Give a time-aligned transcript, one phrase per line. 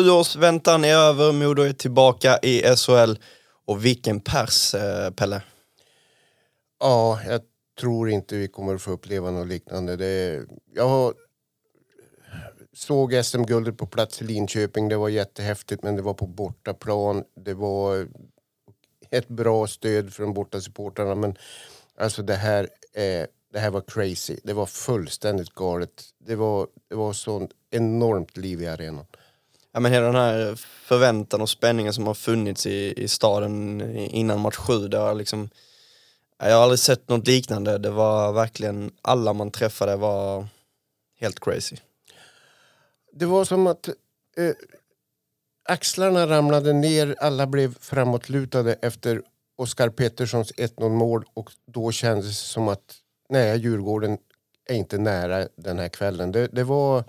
[0.00, 3.14] Sju års väntan är över, Modo är tillbaka i SHL.
[3.64, 5.42] Och vilken pers, eh, Pelle.
[6.80, 7.40] Ja, jag
[7.80, 9.96] tror inte vi kommer att få uppleva något liknande.
[9.96, 10.44] Det,
[10.74, 11.14] jag
[12.72, 14.88] såg SM-guldet på plats i Linköping.
[14.88, 17.24] Det var jättehäftigt, men det var på bortaplan.
[17.36, 18.08] Det var
[19.10, 21.36] ett bra stöd från bortasupportrarna, men
[21.98, 24.36] alltså det här, eh, det här var crazy.
[24.44, 26.02] Det var fullständigt galet.
[26.18, 29.06] Det var, det var sånt enormt liv i arenan.
[29.72, 30.54] Ja, men hela den här
[30.84, 35.50] förväntan och spänningen som har funnits i, i staden innan match sju, det har liksom,
[36.38, 37.78] jag har aldrig sett något liknande.
[37.78, 40.46] Det var verkligen, alla man träffade var
[41.20, 41.76] helt crazy.
[43.12, 43.88] Det var som att
[44.36, 44.54] eh,
[45.68, 49.22] axlarna ramlade ner, alla blev framåtlutade efter
[49.56, 52.96] Oskar Petterssons 1-0 mål och då kändes det som att
[53.28, 54.18] nej, Djurgården
[54.68, 56.32] är inte nära den här kvällen.
[56.32, 57.04] Det, det var,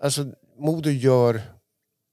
[0.00, 0.26] alltså
[0.56, 1.42] Modo gör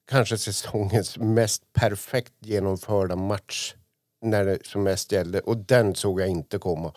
[0.10, 3.74] kanske säsongens mest perfekt genomförda match
[4.22, 6.94] när det som mest gällde och den såg jag inte komma.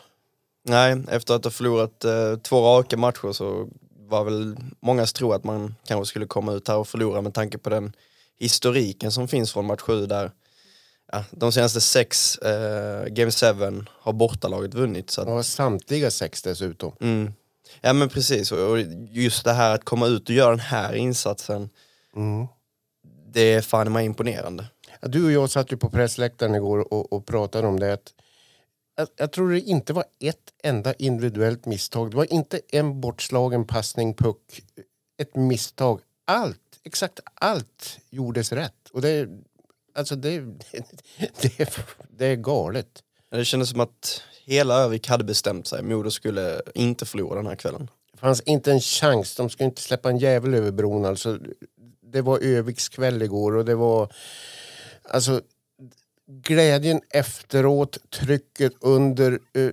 [0.64, 3.68] Nej, efter att ha förlorat eh, två raka matcher så
[4.08, 7.58] var väl många tro att man kanske skulle komma ut här och förlora med tanke
[7.58, 7.92] på den
[8.38, 10.30] historiken som finns från match 7 där
[11.12, 13.46] ja, de senaste sex eh, Game 7
[13.88, 15.10] har bortalaget vunnit.
[15.10, 16.92] Så att, ja, samtliga sex dessutom.
[17.00, 17.32] Mm.
[17.80, 21.70] Ja men precis, och just det här att komma ut och göra den här insatsen
[22.16, 22.46] Mm.
[23.32, 24.66] Det är fan mig imponerande.
[25.02, 27.92] Du och jag satt ju på pressläktaren igår och, och pratade om det.
[27.92, 28.14] Att,
[28.96, 32.10] jag, jag tror det inte var ett enda individuellt misstag.
[32.10, 34.62] Det var inte en bortslagen passning, puck,
[35.18, 36.00] ett misstag.
[36.24, 38.88] Allt, exakt allt gjordes rätt.
[38.92, 39.28] Och det,
[39.94, 40.40] alltså det,
[41.40, 41.78] det,
[42.10, 43.02] det är galet.
[43.30, 47.56] Det kändes som att hela Övik hade bestämt sig, Modo skulle inte förlora den här
[47.56, 47.90] kvällen.
[48.12, 49.36] Det fanns inte en chans.
[49.36, 51.04] De skulle inte släppa en jävel över bron.
[51.04, 51.38] Alltså,
[52.12, 54.12] det var Öviks kväll igår och det var...
[55.02, 55.40] Alltså,
[56.26, 59.32] glädjen efteråt, trycket under...
[59.32, 59.70] Eh,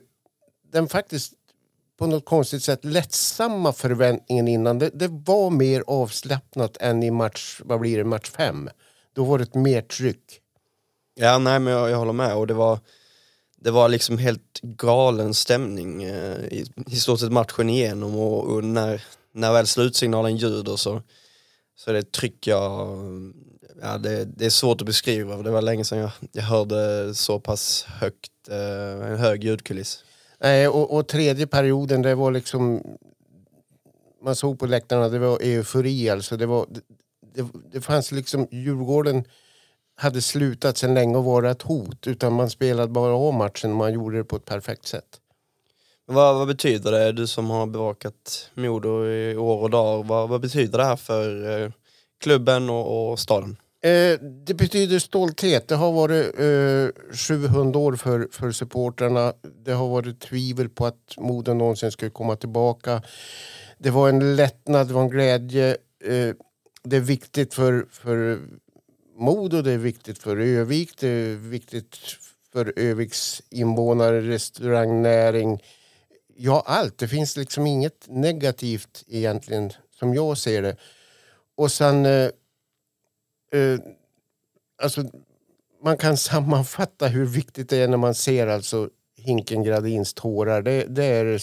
[0.72, 1.34] den faktiskt
[1.98, 4.80] på något konstigt sätt lättsamma förväntningen innan.
[4.80, 8.70] Det, det var mer avslappnat än i match, vad blir det, match fem.
[9.14, 10.42] Då var det ett mer tryck.
[11.16, 12.80] Ja, nej men jag, jag håller med och det var,
[13.56, 18.64] det var liksom helt galen stämning eh, i, i stort sett matchen igenom och, och
[18.64, 21.02] när, när väl slutsignalen ljuder så,
[21.80, 22.98] så det tycker tryck jag,
[23.82, 27.40] ja det, det är svårt att beskriva, det var länge sedan jag, jag hörde så
[27.40, 30.04] pass högt, eh, en hög ljudkuliss.
[30.40, 32.84] Nej, och, och tredje perioden, det var liksom...
[34.24, 36.38] Man såg på läktarna, det var eufori alltså.
[36.38, 36.66] Det, var,
[37.34, 38.48] det, det fanns liksom...
[38.52, 39.24] Djurgården
[39.96, 42.08] hade slutat sedan länge att vara ett hot.
[42.08, 45.20] Utan man spelade bara av matchen och man gjorde det på ett perfekt sätt.
[46.10, 50.42] Vad, vad betyder det, du som har bevakat Modo i år och dag, vad, vad
[50.42, 51.72] betyder det här för eh,
[52.22, 53.58] klubben och, och staden?
[53.84, 55.68] Eh, det betyder stolthet.
[55.68, 59.34] Det har varit eh, 700 år för, för supportrarna.
[59.66, 63.02] Det har varit tvivel på att Modo någonsin skulle komma tillbaka.
[63.78, 65.70] Det var en lättnad, det var en glädje.
[66.04, 66.36] Eh,
[66.84, 68.40] det är viktigt för, för
[69.18, 71.98] Modo, det är viktigt för Övik, det är viktigt
[72.52, 75.60] för Öviks invånare, restaurangnäring.
[76.40, 76.98] Ja, allt.
[76.98, 80.76] Det finns liksom inget negativt egentligen som jag ser det.
[81.56, 82.30] Och sen eh,
[83.52, 83.80] eh,
[84.82, 85.04] alltså,
[85.84, 90.62] man kan sammanfatta hur viktigt det är när man ser alltså Hinken Gradins tårar.
[90.62, 91.42] Det, det, är,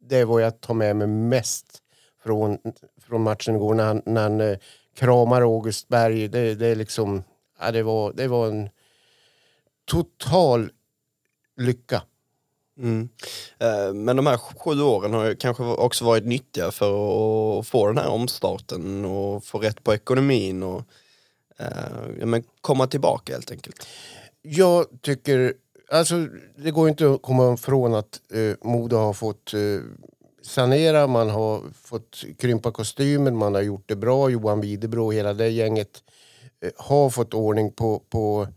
[0.00, 1.82] det är vad jag tar med mig mest
[2.22, 2.58] från,
[3.02, 4.58] från matchen igår när han, när han eh,
[4.96, 6.28] kramar August Berg.
[6.28, 7.22] Det, det, är liksom,
[7.60, 8.68] ja, det, var, det var en
[9.84, 10.70] total
[11.56, 12.02] lycka.
[12.78, 13.08] Mm.
[13.58, 17.98] Eh, men de här sju åren har kanske också varit nyttiga för att få den
[17.98, 20.82] här omstarten och få rätt på ekonomin och
[21.58, 21.66] eh,
[22.20, 23.86] ja, men komma tillbaka helt enkelt.
[24.42, 25.54] Jag tycker,
[25.90, 26.26] alltså
[26.56, 29.80] det går inte att komma ifrån att eh, Modo har fått eh,
[30.42, 34.30] sanera, man har fått krympa kostymen, man har gjort det bra.
[34.30, 36.02] Johan Widebro och hela det gänget
[36.60, 38.48] eh, har fått ordning på, på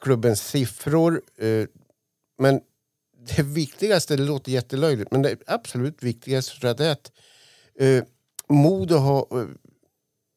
[0.00, 1.22] klubbens siffror.
[1.38, 1.66] Eh,
[2.38, 2.60] Men
[3.36, 7.12] det viktigaste, det låter jättelöjligt, men det absolut viktigaste tror jag det är att
[7.80, 8.04] eh,
[8.48, 9.40] Modo har...
[9.40, 9.46] Eh,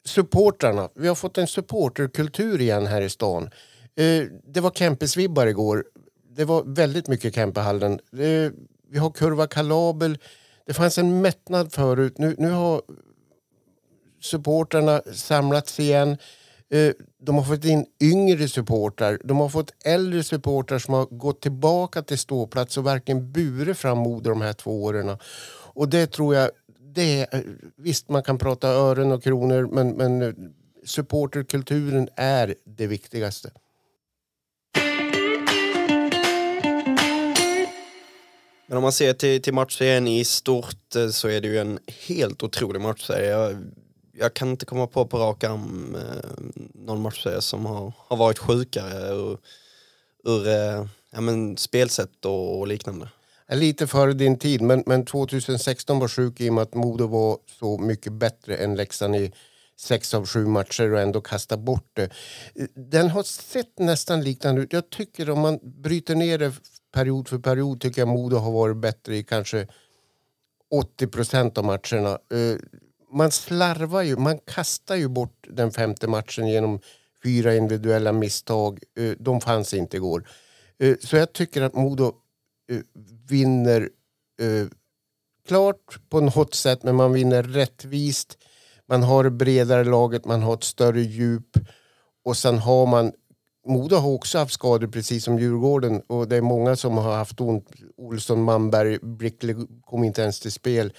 [0.06, 3.50] supportrarna, vi har fått en supporterkultur igen här i stan.
[3.96, 5.84] Eh, det var Kempesvibbar igår.
[6.36, 7.92] Det var väldigt mycket Kempehallen.
[7.92, 8.52] Eh,
[8.90, 10.18] vi har kurva Kalabel.
[10.66, 12.18] Det fanns en mättnad förut.
[12.18, 12.82] Nu, nu har
[14.20, 16.16] supportrarna samlats igen.
[16.70, 19.18] Eh, de har fått in yngre supportrar.
[19.24, 23.98] De har fått äldre supportrar som har gått tillbaka till ståplats och verkligen burit fram
[23.98, 25.18] Modo de här två åren.
[25.74, 26.50] Och det tror jag,
[26.94, 27.40] det är, eh,
[27.76, 30.32] visst man kan prata ören och kronor men, men eh,
[30.84, 33.50] supporterkulturen är det viktigaste.
[38.66, 41.78] Men om man ser till, till matchserien i stort så är det ju en
[42.08, 43.56] helt otrolig matchserie.
[44.16, 48.38] Jag, kan inte komma på på rak arm eh, någon matchserie som har, har varit
[48.38, 49.38] sjukare ur,
[50.24, 53.08] ur eh, ja, men spelsätt och, och liknande.
[53.48, 57.38] Lite före din tid, men, men 2016 var sjuk i och med att Modo var
[57.58, 59.32] så mycket bättre än Leksand i
[59.76, 62.10] sex av sju matcher och ändå kasta bort det.
[62.74, 64.72] Den har sett nästan liknande ut.
[64.72, 66.52] Jag tycker om man bryter ner det
[66.92, 69.66] period för period tycker jag Modo har varit bättre i kanske
[70.70, 72.10] 80 procent av matcherna.
[72.10, 72.56] Eh,
[73.14, 76.80] man slarvar ju, man kastar ju bort den femte matchen genom
[77.22, 78.80] fyra individuella misstag.
[78.98, 80.28] Eh, de fanns inte igår.
[80.78, 82.12] Eh, så jag tycker att Modo
[82.70, 82.80] eh,
[83.28, 83.88] vinner
[85.48, 88.38] klart på något sätt men man vinner rättvist.
[88.88, 91.58] Man har bredare laget, man har ett större djup
[92.24, 93.12] och sen har man
[93.66, 97.40] Modo har också haft skador precis som Djurgården och det är många som har haft
[97.40, 97.70] ont.
[97.96, 100.92] Olsson, Manberg, Brickley kom inte ens till spel.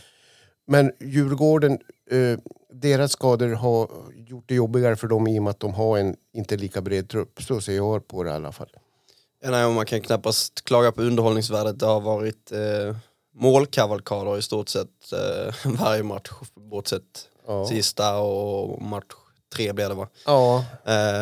[0.67, 1.79] Men Djurgården,
[2.11, 2.39] eh,
[2.73, 6.15] deras skador har gjort det jobbigare för dem i och med att de har en
[6.33, 7.41] inte lika bred trupp.
[7.41, 8.69] Så ser jag på det i alla fall.
[9.43, 11.79] Nej, man kan knappast klaga på underhållningsvärdet.
[11.79, 12.97] Det har varit eh,
[13.33, 17.67] målkavalkader i stort sett eh, varje match, bortsett ja.
[17.67, 19.05] sista och match
[19.55, 20.07] tre blev det va?
[20.25, 20.65] Ja.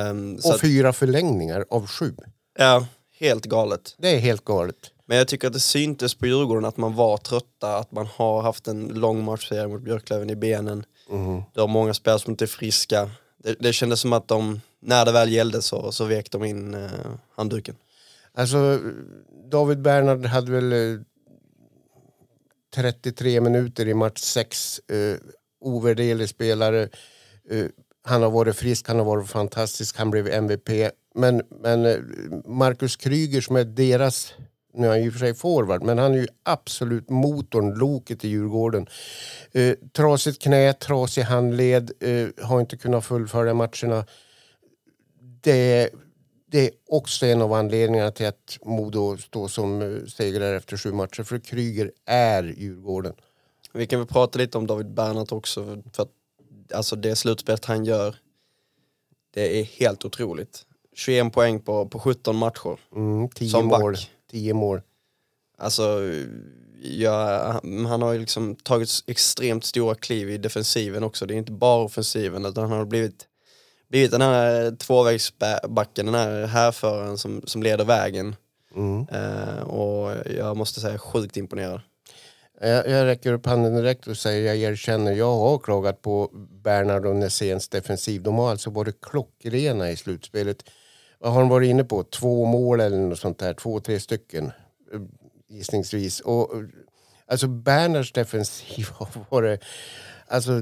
[0.10, 2.16] Um, och fyra att, förlängningar av sju.
[2.60, 2.88] Ja,
[3.20, 3.96] helt galet.
[3.98, 4.92] Det är helt galet.
[5.06, 8.42] Men jag tycker att det syntes på Djurgården att man var trötta, att man har
[8.42, 10.86] haft en lång matchserie mot Björklöven i benen.
[11.10, 11.42] Mm.
[11.54, 13.10] Det har många spelare som inte är friska.
[13.38, 16.74] Det, det kändes som att de, när det väl gällde så, så vek de in
[16.74, 16.90] eh,
[17.36, 17.76] handduken.
[18.34, 18.80] Alltså,
[19.52, 21.02] David Bernhard hade väl eh,
[22.76, 24.80] 33 minuter i match 6.
[24.80, 25.18] Eh,
[25.62, 26.90] ovärderlig spelare.
[27.50, 27.66] Eh,
[28.04, 30.70] han har varit frisk, han har varit fantastisk, han blev MVP.
[31.16, 31.98] Men, men eh,
[32.46, 34.34] Marcus Kryger som är deras,
[34.74, 38.28] nu är han och för sig forward, men han är ju absolut motorn, loket i
[38.28, 38.88] Djurgården.
[39.52, 44.06] Eh, trasigt knä, trasig handled, eh, har inte kunnat fullfölja matcherna.
[45.42, 45.90] Det,
[46.52, 50.92] det är också en av anledningarna till att Modo står som eh, segrare efter sju
[50.92, 53.14] matcher, för Kryger är Djurgården.
[53.74, 56.12] Vi kan väl prata lite om David Bernhardt också, för att
[56.74, 58.16] alltså det slutspelet han gör,
[59.34, 60.66] det är helt otroligt.
[60.96, 62.80] 21 poäng på, på 17 matcher.
[62.96, 63.96] Mm, 10 mål.
[63.96, 64.04] 10
[64.54, 64.82] mål.
[65.58, 66.00] Alltså,
[66.82, 71.26] ja, han har ju liksom tagit extremt stora kliv i defensiven också.
[71.26, 73.28] Det är inte bara offensiven utan han har blivit,
[73.90, 78.36] blivit den här tvåvägsbacken, den här härföraren som, som leder vägen.
[78.76, 79.08] Mm.
[79.14, 81.82] Uh, och jag måste säga sjukt imponerad.
[82.62, 86.30] Jag, jag räcker upp handen direkt och säger jag erkänner, jag har klagat på
[86.64, 88.22] Bernhard och Näséns defensiv.
[88.22, 90.64] De har alltså varit klockrena i slutspelet.
[91.24, 92.04] Vad har de varit inne på?
[92.04, 94.52] Två mål eller något sånt där, två, tre stycken
[94.94, 95.02] eh,
[95.48, 96.20] gissningsvis.
[96.20, 96.64] Och, eh,
[97.28, 99.64] alltså Bernhards defensiv har varit,
[100.28, 100.62] alltså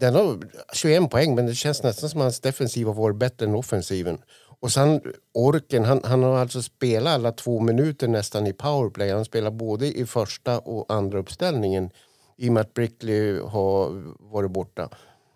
[0.00, 0.38] den har
[0.72, 4.18] 21 poäng men det känns nästan som att hans defensiv har varit bättre än offensiven.
[4.60, 5.00] Och sen
[5.32, 9.10] orken, han, han har alltså spelat alla två minuter nästan i powerplay.
[9.10, 11.90] Han spelar både i första och andra uppställningen
[12.36, 14.88] i och med att Brickley har varit borta.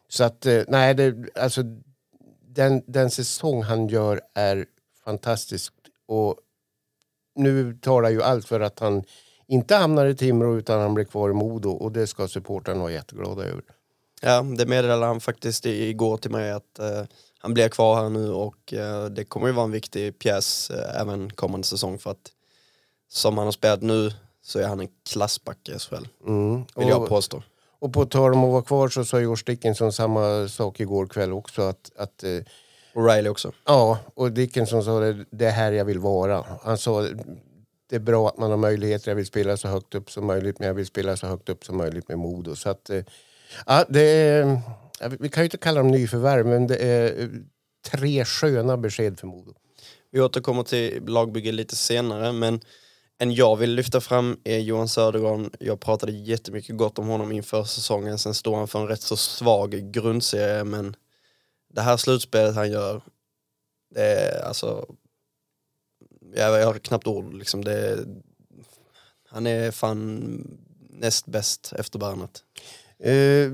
[0.09, 1.63] Så att, eh, nej, det, alltså
[2.55, 4.67] den, den säsong han gör är
[5.05, 5.73] fantastisk.
[6.07, 6.37] Och
[7.35, 9.05] nu talar ju allt för att han
[9.47, 12.93] inte hamnar i Timrå utan han blir kvar i Modo och det ska supportrarna vara
[12.93, 13.63] jätteglada över.
[14.23, 17.05] Ja, det meddelade han faktiskt igår till mig att uh
[17.43, 21.01] han blir kvar här nu och eh, det kommer ju vara en viktig pjäs eh,
[21.01, 22.33] även kommande säsong för att
[23.09, 26.07] som han har spelat nu så är han en klassback i SHL.
[26.27, 26.57] Mm.
[26.57, 27.43] Vill och, jag påstå.
[27.83, 31.33] Och på tal om att vara kvar så sa George Dickinson samma sak igår kväll
[31.33, 31.63] också.
[31.63, 32.39] Att, att, eh,
[32.95, 33.53] och Riley också.
[33.67, 36.45] Ja, och Dickinson sa det, det är här jag vill vara.
[36.63, 37.03] Han sa
[37.91, 40.59] det är bra att man har möjligheter, jag vill spela så högt upp som möjligt
[40.59, 42.57] men jag vill spela så högt upp som möjligt med Modo.
[42.57, 42.91] Så att,
[43.67, 44.61] ja, det är
[45.19, 47.29] vi kan ju inte kalla dem nyförvärv, men det är eh,
[47.91, 49.55] tre sköna besked för Modo.
[50.11, 52.61] Vi återkommer till lagbygge lite senare, men
[53.23, 55.51] en jag vill lyfta fram är Johan Södergran.
[55.61, 58.19] Jag pratade jättemycket gott om honom inför säsongen.
[58.19, 60.97] Sen står han för en rätt så svag grundserie, men
[61.75, 63.03] det här slutspelet han gör,
[63.95, 64.87] det är alltså...
[66.35, 67.65] Jag, jag har knappt ord liksom.
[67.65, 67.99] Det,
[69.29, 70.59] han är fan
[70.91, 72.45] näst bäst efter Bernhardt.
[73.07, 73.53] Uh eh,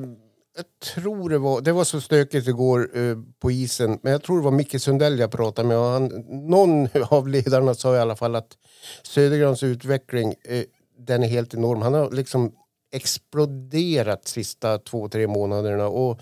[0.59, 4.37] jag tror det var, det var så stökigt igår eh, på isen, men jag tror
[4.38, 5.79] det var Micke Sundell jag pratade med.
[5.79, 8.57] Och han, någon av ledarna sa i alla fall att
[9.03, 10.65] Södergrans utveckling, eh,
[10.99, 11.83] den är helt enorm.
[11.83, 12.53] Han har liksom
[12.93, 15.87] exploderat sista två, tre månaderna.
[15.87, 16.21] Och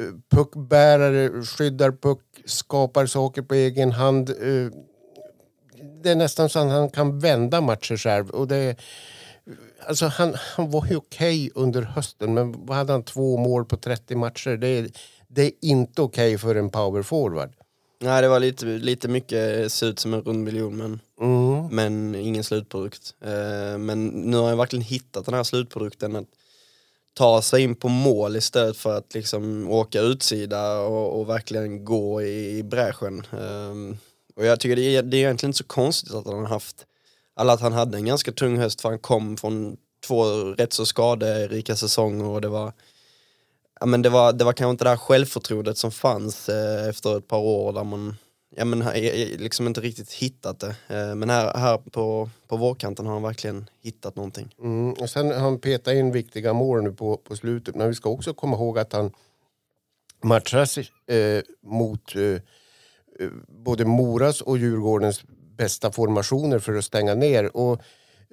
[0.00, 4.30] eh, puckbärare, skyddar puck, skapar saker på egen hand.
[4.30, 4.70] Eh,
[6.02, 8.30] det är nästan så att han kan vända matcher själv.
[8.30, 8.76] Och det,
[9.86, 13.02] alltså han, han var ju okej okay under hösten, men vad hade han?
[13.02, 14.56] Två mål på 30 matcher.
[14.56, 14.88] Det är,
[15.28, 17.50] det är inte okej okay för en powerforward.
[18.00, 21.66] Nej, det var lite, lite mycket, ser ut som en rund miljon men, Mm.
[21.70, 23.14] men ingen slutprodukt.
[23.20, 26.16] Eh, men nu har jag verkligen hittat den här slutprodukten.
[26.16, 26.26] Att
[27.14, 32.22] ta sig in på mål istället för att liksom åka utsida och, och verkligen gå
[32.22, 33.26] i, i bräschen.
[33.32, 33.96] Eh,
[34.36, 36.86] och jag tycker det är, det är egentligen inte så konstigt att han har haft,
[37.36, 39.76] alla att han hade en ganska tung höst för han kom från
[40.06, 42.72] två rätt så skaderika säsonger och det var
[43.80, 47.18] ja, men det var, det var kanske inte det här självförtroendet som fanns eh, efter
[47.18, 48.16] ett par år där man
[48.56, 48.78] ja, men,
[49.38, 50.76] liksom inte riktigt hittat det.
[50.88, 54.54] Eh, men här, här på, på vårkanten har han verkligen hittat någonting.
[54.58, 54.92] Mm.
[54.92, 57.74] Och sen har han petat in viktiga mål nu på, på slutet.
[57.74, 59.10] Men vi ska också komma ihåg att han
[60.22, 65.22] matchas eh, mot eh, eh både Moras och Djurgårdens
[65.56, 67.56] bästa formationer för att stänga ner.
[67.56, 67.80] Och,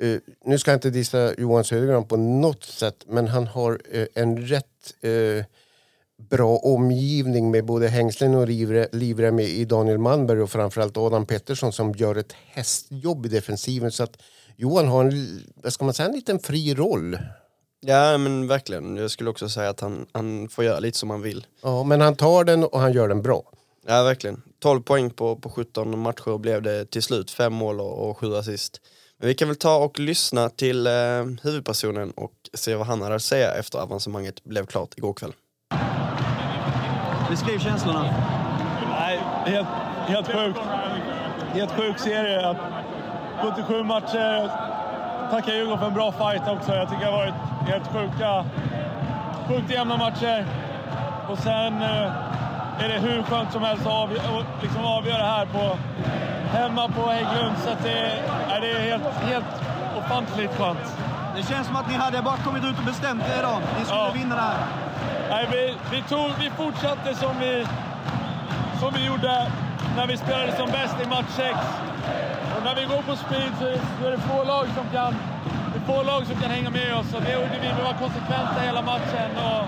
[0.01, 4.05] eh, nu ska jag inte dissa Johan Södergran på något sätt, men han har eh,
[4.15, 5.45] en rätt eh,
[6.29, 11.73] bra omgivning med både hängslen och livre- livrem i Daniel Malmberg och framförallt Adam Pettersson
[11.73, 13.91] som gör ett hästjobb i defensiven.
[13.91, 14.17] Så att
[14.55, 17.17] Johan har en, vad ska man säga, en liten fri roll.
[17.85, 21.21] Ja men verkligen, jag skulle också säga att han, han får göra lite som han
[21.21, 21.47] vill.
[21.61, 23.43] Ja, men han tar den och han gör den bra.
[23.87, 24.41] Ja verkligen.
[24.59, 28.35] 12 poäng på, på 17 matcher blev det till slut, fem mål och, och sju
[28.35, 28.81] assist.
[29.19, 30.93] Men vi kan väl ta och lyssna till eh,
[31.43, 35.33] huvudpersonen och se vad han hade att säga efter avancemanget blev klart igår kväll.
[37.29, 38.03] Beskriv känslorna.
[38.89, 39.67] Nej, helt,
[40.07, 40.59] helt sjukt.
[41.53, 42.47] Helt sjuk serie.
[42.47, 42.57] Att
[43.41, 44.49] 77 matcher.
[45.31, 46.71] Tackar Djurgården för en bra fight också.
[46.71, 47.33] Jag tycker det har varit
[47.67, 48.45] helt sjuka,
[49.47, 50.47] sjukt jämna matcher.
[51.29, 52.11] Och sen eh,
[52.79, 55.77] är det hur skönt som helst att avgö och liksom avgöra här på,
[56.57, 57.55] hemma på Hägglund.
[57.63, 59.45] Så att det, nej, det är helt, helt
[59.97, 60.95] ofantligt skönt.
[61.35, 63.59] Det känns som att ni hade bara kommit ut och bestämt er idag.
[63.79, 64.11] Ni skulle Ja.
[64.13, 64.57] vinna det här.
[65.29, 67.65] Nej, vi, vi, tog, vi fortsatte som vi,
[68.79, 69.47] som vi gjorde
[69.97, 71.57] när vi spelade som bäst i match 6.
[72.57, 75.15] Och när vi går på speed så är, så är det få lag som kan,
[75.73, 77.13] det är få lag som kan hänga med oss.
[77.13, 77.67] Och det gjorde vi.
[77.77, 79.29] Vi var konsekventa hela matchen.
[79.37, 79.63] Och,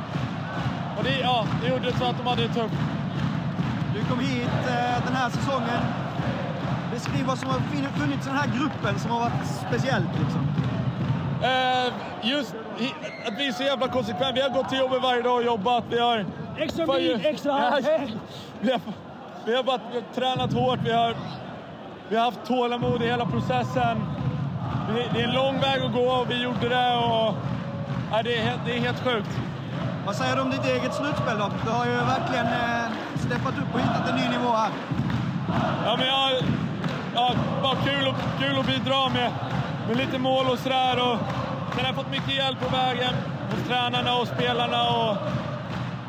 [0.98, 2.76] och det, ja, det gjorde så att de hade det tufft.
[3.96, 5.82] Du kom hit eh, den här säsongen.
[6.94, 7.60] Beskriv vad som har
[8.00, 10.10] funnits i den här gruppen som har varit speciellt.
[10.20, 10.48] Liksom.
[11.44, 11.94] Eh,
[12.30, 12.56] just
[13.28, 14.32] att vi är så jävla konsekventa.
[14.32, 15.84] Vi har gått till jobbet varje dag och jobbat.
[15.90, 16.26] Vi har...
[16.58, 17.80] Extra ju- extra Ja,
[18.62, 18.82] vi, har,
[19.46, 20.80] vi har bara vi har tränat hårt.
[20.86, 21.16] Vi har,
[22.10, 23.98] vi har haft tålamod i hela processen.
[24.88, 26.96] Det, det är en lång väg att gå och vi gjorde det.
[26.96, 27.36] Och,
[28.12, 29.40] ja, det, är det är helt sjukt.
[30.06, 31.52] Vad säger du om ditt eget slutspel då?
[31.66, 32.86] Du har ju verkligen eh,
[33.16, 34.70] steppat upp och hittat en ny nivå här.
[35.86, 36.32] Ja, men jag,
[37.16, 37.34] ja,
[37.64, 39.32] bara kul, att- kul att bidra med,
[39.88, 40.96] med lite mål och sådär.
[41.12, 41.18] Och
[41.74, 43.14] sen har jag fått mycket hjälp på vägen
[43.52, 44.84] hos tränarna och spelarna.
[44.90, 45.18] Och,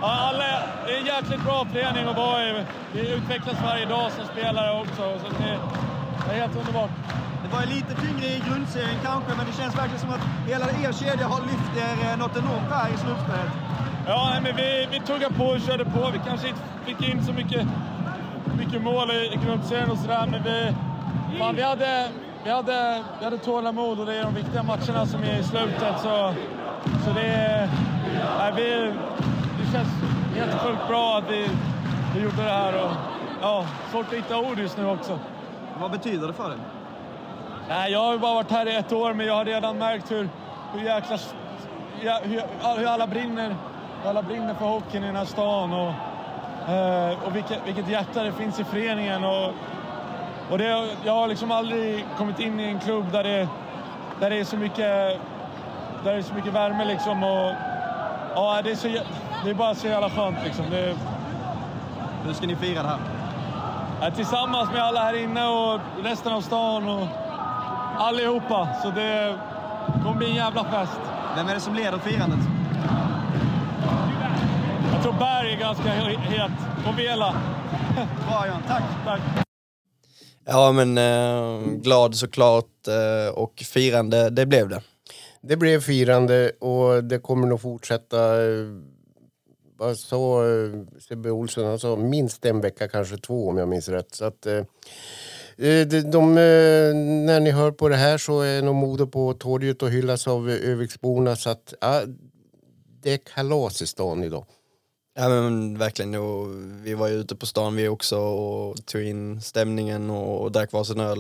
[0.01, 0.45] ja, alla,
[0.87, 2.65] det är en jäkligt bra förening att vara i.
[2.93, 5.03] Vi utvecklas varje dag som spelare också.
[5.23, 5.59] Så det,
[6.29, 6.91] det är helt underbart.
[7.43, 10.93] Det var lite tyngre i grundserien kanske, men det känns verkligen som att hela er
[10.93, 13.53] kedja har lyft er eh, något enormt här i slutspelet.
[14.07, 16.11] Ja, nej, men vi, vi tuggade på och körde på.
[16.13, 17.67] Vi kanske inte fick in så mycket,
[18.59, 20.73] mycket mål i, grundserien och sådär, men vi,
[21.39, 22.09] fan, vi, hade,
[22.45, 26.01] vi, hade, vi hade tålamod och det är de viktiga matcherna som är i slutet.
[26.03, 26.35] Så,
[27.05, 27.69] så det, är-
[28.39, 28.93] nej, vi,
[29.65, 29.89] det känns
[30.37, 31.49] helt sjukt bra att vi,
[32.15, 32.85] vi gjorde det här.
[32.85, 32.91] Och,
[33.43, 35.19] ja, svårt att hitta ord just nu också.
[35.81, 36.59] Vad betyder det för dig?
[37.69, 40.11] Nej, jag har ju bara varit här i ett år, men jag har redan märkt
[40.11, 40.29] hur,
[40.73, 41.19] hur jäkla...
[42.23, 42.43] Hur,
[42.79, 43.55] hur alla brinner
[44.07, 45.93] alla brinner för hockeyn i den här stan och,
[46.73, 49.25] eh, och vilket, vilket hjärta det finns i föreningen.
[49.25, 49.53] Och,
[50.51, 53.49] och det, jag har liksom aldrig kommit in i en klubb där det,
[54.21, 55.21] där det är så mycket
[56.05, 57.23] där det är så mycket värme liksom.
[57.23, 57.53] Och,
[58.35, 58.89] ja, det, är så,
[59.45, 60.65] det är bara så jävla skönt liksom.
[60.71, 60.97] Det,
[62.25, 62.99] Hur ska ni fira det här?
[64.01, 67.07] är tillsammans med alla här inne och resten av stan och
[67.99, 68.69] allihopa.
[68.83, 69.39] Så det
[70.03, 71.01] kommer bli en jävla fest.
[71.37, 72.56] Vem är det som leder firandet?
[75.07, 76.51] Tror Berg är ganska het.
[76.87, 77.43] Och Vela.
[78.29, 78.83] Bra John, tack.
[79.05, 79.21] Tack.
[80.45, 84.83] Ja men eh, glad såklart eh, och firande, det blev det.
[85.43, 88.45] Det blev firande och det kommer nog fortsätta.
[88.45, 88.67] eh,
[89.77, 90.71] Vad sa eh,
[91.09, 91.65] Sebbe Olsson?
[91.65, 94.15] Han sa minst en vecka, kanske två om jag minns rätt.
[94.15, 94.55] Så att, eh,
[95.57, 96.35] eh, de, de,
[97.27, 100.51] när ni hör på det här så är nog Modo på torget och hyllas av
[100.51, 101.37] Öviksborna.
[101.37, 102.03] Så att, ja,
[103.03, 104.47] det är kalas i stan idag.
[105.19, 106.47] Ja men verkligen, och
[106.83, 110.73] vi var ju ute på stan vi också och tog in stämningen och, och drack
[110.73, 111.19] varsin öl.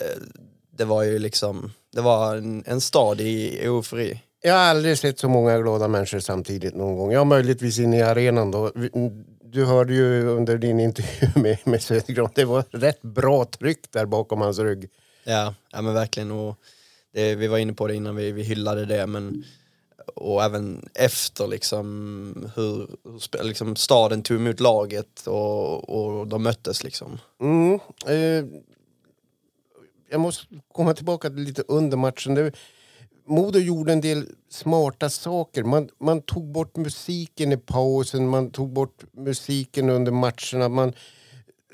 [0.00, 0.22] Eh,
[0.70, 4.20] Det var ju liksom, det var en, en stad i eufori.
[4.42, 7.12] Jag har aldrig sett så många glada människor samtidigt någon gång.
[7.12, 8.72] Ja, möjligtvis inne i arenan då.
[9.44, 14.06] Du hörde ju under din intervju med, med Södergran, det var rätt bra tryck där
[14.06, 14.88] bakom hans rygg.
[15.24, 16.30] Ja, ja men verkligen.
[16.30, 16.56] Och
[17.12, 19.44] det, vi var inne på det innan vi, vi hyllade det, men
[20.06, 26.84] och även efter liksom hur, hur liksom staden tog emot laget och, och de möttes
[26.84, 27.18] liksom.
[27.40, 27.80] Mm.
[28.06, 28.44] Eh,
[30.10, 32.34] jag måste komma tillbaka till lite under matchen.
[32.34, 32.52] Det,
[33.26, 35.62] Modo gjorde en del smarta saker.
[35.62, 40.68] Man, man tog bort musiken i pausen, man tog bort musiken under matcherna.
[40.68, 40.92] Man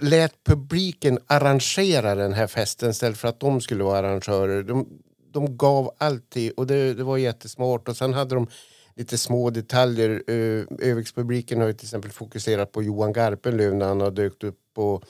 [0.01, 4.63] lät publiken arrangera den här festen istället för att de skulle vara arrangörer.
[4.63, 4.89] De,
[5.33, 7.89] de gav alltid och det, det var jättesmart.
[7.89, 8.47] Och sen hade de
[9.01, 10.23] lite små detaljer.
[10.27, 14.59] Eh, Övikspubliken har ju till exempel fokuserat på Johan Garpenlöv när han har dykt upp
[14.75, 15.03] på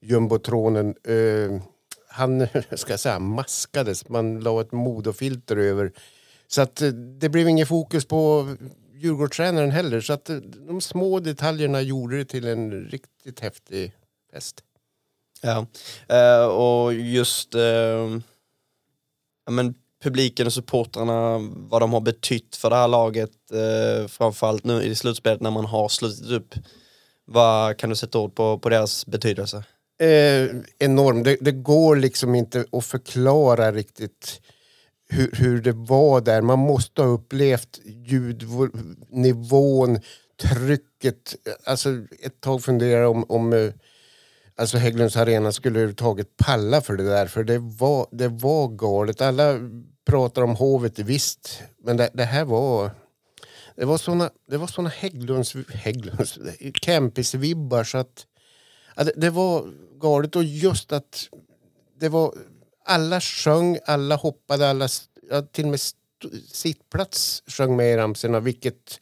[0.00, 0.94] jumbotronen.
[1.04, 1.62] Eh,
[2.08, 5.92] han ska jag säga, maskades, man la ett modofilter över.
[6.46, 8.48] Så att eh, det blev ingen fokus på
[8.94, 10.00] Djurgårdstränaren heller.
[10.00, 10.30] Så att
[10.68, 13.92] de små detaljerna gjorde det till en riktigt häftig
[14.32, 14.64] fest.
[15.42, 15.66] Ja,
[16.46, 17.54] och just
[19.50, 24.82] men publiken och supportrarna, vad de har betytt för det här laget, eh, framförallt nu
[24.82, 26.54] i slutspelet när man har slutit upp.
[27.24, 29.64] Vad kan du sätta ord på, på deras betydelse?
[30.00, 31.22] Eh, enorm.
[31.22, 34.40] Det, det går liksom inte att förklara riktigt
[35.08, 36.42] hur, hur det var där.
[36.42, 40.00] Man måste ha upplevt ljudnivån,
[40.42, 41.36] trycket.
[41.64, 41.88] Alltså
[42.22, 43.72] ett tag funderar om, om eh,
[44.58, 47.26] alltså Hägglunds arena skulle överhuvudtaget palla för det där.
[47.26, 49.20] För det var, det var galet.
[49.20, 49.58] Alla
[50.06, 51.62] pratar om hovet, visst.
[51.84, 52.90] Men det, det här var...
[53.76, 56.38] Det var såna, det var såna Hägglunds, Hägglunds
[56.72, 58.26] campisvibbar så att
[58.96, 61.28] ja, det, det var galet och just att
[62.00, 62.34] det var
[62.84, 64.88] alla sjöng, alla hoppade, alla
[65.30, 65.80] ja, till och med
[66.52, 69.00] sittplats sjöng med i ramsorna vilket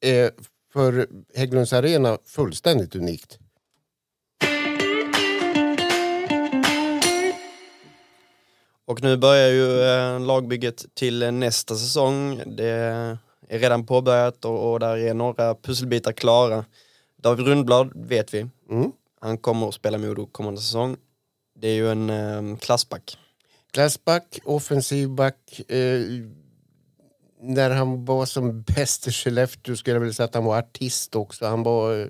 [0.00, 0.30] eh,
[0.72, 3.38] för Hägglunds arena fullständigt unikt.
[8.86, 12.40] Och nu börjar ju eh, lagbygget till nästa säsong.
[12.46, 13.18] Det är
[13.48, 16.64] redan påbörjat och, och där är några pusselbitar klara.
[17.16, 18.46] David Rundblad vet vi.
[18.70, 18.92] Mm.
[19.20, 20.96] Han kommer att spela Modo kommande säsong.
[21.58, 23.18] Det är ju en eh, klassback.
[23.70, 25.70] Klassback, offensiv back.
[25.70, 26.00] Eh,
[27.40, 31.16] när han var som bäst i Skellefteå skulle jag vilja säga att han var artist
[31.16, 31.46] också.
[31.46, 32.00] Han var...
[32.00, 32.08] Eh,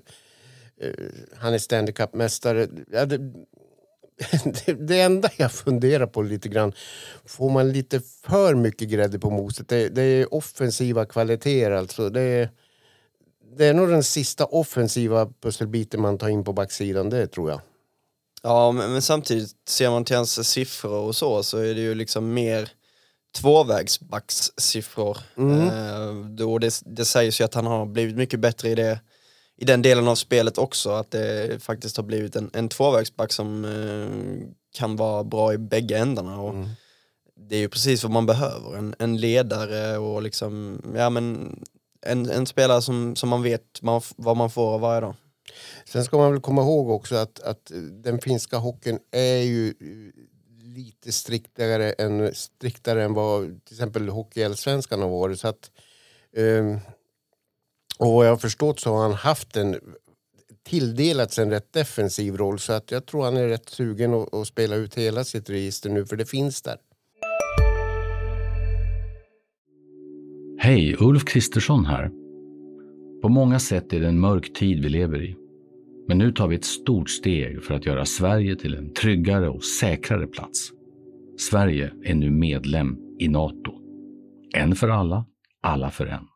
[0.80, 0.92] eh,
[1.36, 2.68] han är Stanley Cup-mästare.
[2.92, 3.32] Ja, det,
[4.44, 6.72] det, det enda jag funderar på lite grann,
[7.24, 9.68] får man lite för mycket grädde på moset?
[9.68, 12.10] Det, det är offensiva kvaliteter alltså.
[12.10, 12.50] Det är,
[13.56, 17.60] det är nog den sista offensiva pusselbiten man tar in på backsidan, det tror jag.
[18.42, 21.94] Ja, men, men samtidigt ser man till hans siffror och så, så är det ju
[21.94, 22.70] liksom mer
[23.36, 25.18] tvåvägsbackssiffror.
[25.36, 29.00] Eh, då det, det sägs ju att han har blivit mycket bättre i, det,
[29.56, 33.64] i den delen av spelet också, att det faktiskt har blivit en, en tvåvägsback som
[33.64, 36.40] eh, kan vara bra i bägge ändarna.
[36.40, 36.54] Och
[37.48, 41.56] Det är ju precis vad man behöver, en, en ledare och liksom, ja men
[42.06, 45.14] en, en spelare som, som man vet man, vad man får av varje dag.
[45.84, 49.74] Sen ska man väl komma ihåg också att, att den finska hockeyn är ju
[50.76, 55.40] lite striktare än, striktare än vad till exempel hockeyallsvenskan har varit.
[55.40, 55.70] Så att,
[56.36, 56.78] ehm,
[57.98, 59.76] och vad jag har förstått så har han haft en
[60.66, 64.46] tilldelats en rätt defensiv roll så att jag tror han är rätt sugen att, att
[64.46, 66.76] spela ut hela sitt register nu för det finns där.
[70.58, 72.10] Hej, Ulf Kristersson här.
[73.22, 75.36] På många sätt är det en mörk tid vi lever i.
[76.08, 79.64] Men nu tar vi ett stort steg för att göra Sverige till en tryggare och
[79.64, 80.70] säkrare plats.
[81.38, 83.72] Sverige är nu medlem i Nato.
[84.54, 85.26] En för alla,
[85.62, 86.35] alla för en.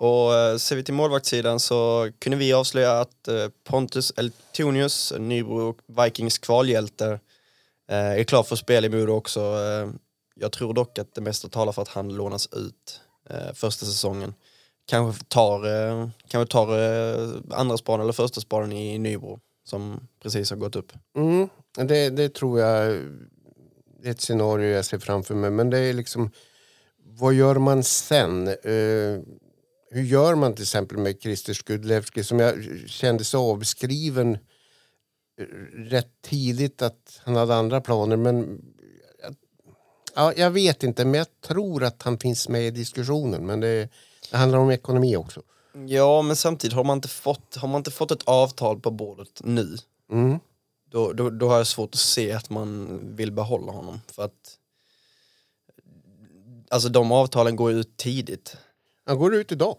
[0.00, 5.74] Och eh, ser vi till målvaktssidan så kunde vi avslöja att eh, Pontus Eltonius, Nybro
[5.86, 7.20] Vikings kvalhjälte,
[7.90, 9.58] eh, är klar för spel i Modo också.
[10.34, 13.00] Jag tror dock att det mesta talar för att han lånas ut
[13.54, 14.34] första säsongen.
[14.86, 15.60] Kanske tar,
[16.28, 16.68] kanske tar
[17.54, 20.92] andra spaden eller första spaden i Nybro som precis har gått upp.
[21.16, 23.10] Mm, det, det tror jag är
[24.04, 25.50] ett scenario jag ser framför mig.
[25.50, 26.30] Men det är liksom,
[27.04, 28.48] vad gör man sen?
[29.92, 36.22] Hur gör man till exempel med Christer Skudlewski som jag kände sig avskriven eh, rätt
[36.22, 38.62] tidigt att han hade andra planer men
[40.14, 43.88] ja, jag vet inte men jag tror att han finns med i diskussionen men det,
[44.30, 45.42] det handlar om ekonomi också.
[45.86, 49.40] Ja men samtidigt har man inte fått, har man inte fått ett avtal på bordet
[49.44, 49.76] nu
[50.12, 50.38] mm.
[50.90, 54.56] då, då, då har jag svårt att se att man vill behålla honom för att
[56.72, 58.56] Alltså de avtalen går ut tidigt.
[59.10, 59.76] Han går ut idag.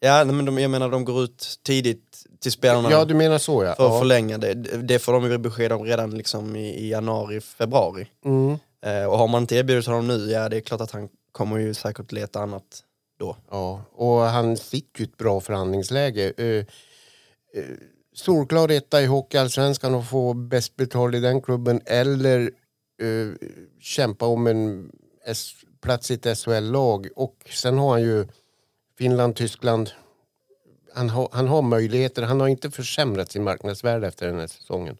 [0.00, 2.90] Ja, men de, jag menar de går ut tidigt till spelarna.
[2.90, 3.74] Ja, du menar så ja.
[3.74, 3.98] För att ja.
[3.98, 4.54] förlänga det.
[4.54, 8.06] Det får de ju besked om redan liksom i, i januari, februari.
[8.24, 8.58] Mm.
[8.86, 11.58] Eh, och har man inte erbjudit honom nu, ja det är klart att han kommer
[11.58, 12.82] ju säkert leta annat
[13.18, 13.36] då.
[13.50, 16.32] Ja, och han fick ju ett bra förhandlingsläge.
[16.36, 17.64] Eh, eh,
[18.14, 22.40] solklar etta i Hockeyallsvenskan och få bäst betalt i den klubben eller
[23.02, 23.48] eh,
[23.80, 24.90] kämpa om en
[25.82, 27.08] plats i ett SHL-lag.
[27.16, 28.26] Och sen har han ju
[28.98, 29.90] Finland, Tyskland.
[30.94, 32.22] Han har, han har möjligheter.
[32.22, 34.96] Han har inte försämrat sin marknadsvärde efter den här säsongen.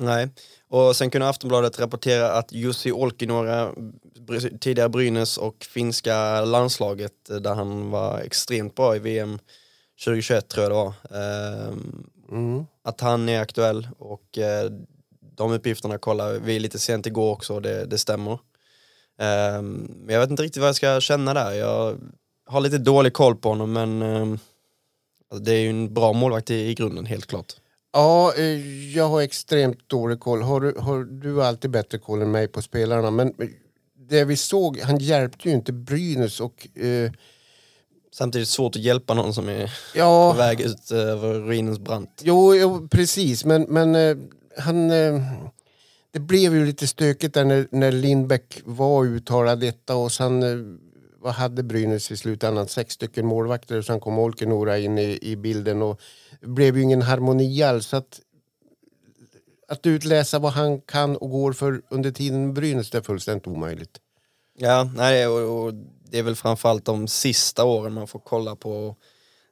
[0.00, 0.28] Nej,
[0.68, 3.74] och sen kunde Aftonbladet rapportera att Jussi Olkinuora,
[4.60, 9.38] tidigare Brynäs och finska landslaget där han var extremt bra i VM
[10.04, 10.92] 2021 tror jag det var.
[11.20, 12.66] Ehm, mm.
[12.82, 14.70] Att han är aktuell och eh,
[15.36, 18.38] de uppgifterna kollar vi lite sent igår också, det, det stämmer.
[19.18, 21.52] Ehm, men jag vet inte riktigt vad jag ska känna där.
[21.52, 21.98] Jag
[22.50, 24.38] har lite dålig koll på honom men eh,
[25.40, 27.54] det är ju en bra målvakt i, i grunden helt klart.
[27.92, 30.42] Ja, eh, jag har extremt dålig koll.
[30.42, 33.10] Har du, har du alltid bättre koll än mig på spelarna?
[33.10, 33.32] Men
[34.08, 36.78] det vi såg, han hjälpte ju inte Brynäs och...
[36.78, 37.12] Eh,
[38.12, 42.22] Samtidigt svårt att hjälpa någon som är ja, på väg ut över ruinens brant.
[42.24, 44.16] Jo, jo precis, men, men eh,
[44.58, 44.90] han...
[44.90, 45.22] Eh,
[46.12, 50.76] det blev ju lite stökigt där när, när Lindbäck var uttalad detta och sen eh,
[51.20, 52.68] vad hade Brynäs i slutändan?
[52.68, 56.00] Sex stycken målvakter och sen kom Olkenora in i, i bilden och
[56.40, 57.94] det blev ju ingen harmoni alls.
[57.94, 58.20] Att,
[59.68, 64.00] att utläsa vad han kan och går för under tiden Brynäs det är fullständigt omöjligt.
[64.58, 65.74] Ja, nej, och, och
[66.10, 68.96] det är väl framförallt de sista åren man får kolla på.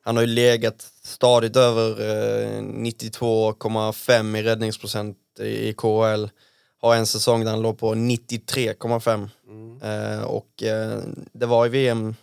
[0.00, 6.28] Han har ju legat stadigt över eh, 92,5 i räddningsprocent i, i KHL
[6.80, 9.28] har en säsong där han låg på 93,5.
[9.48, 9.82] Mm.
[9.82, 12.14] Eh, och eh, det var i VM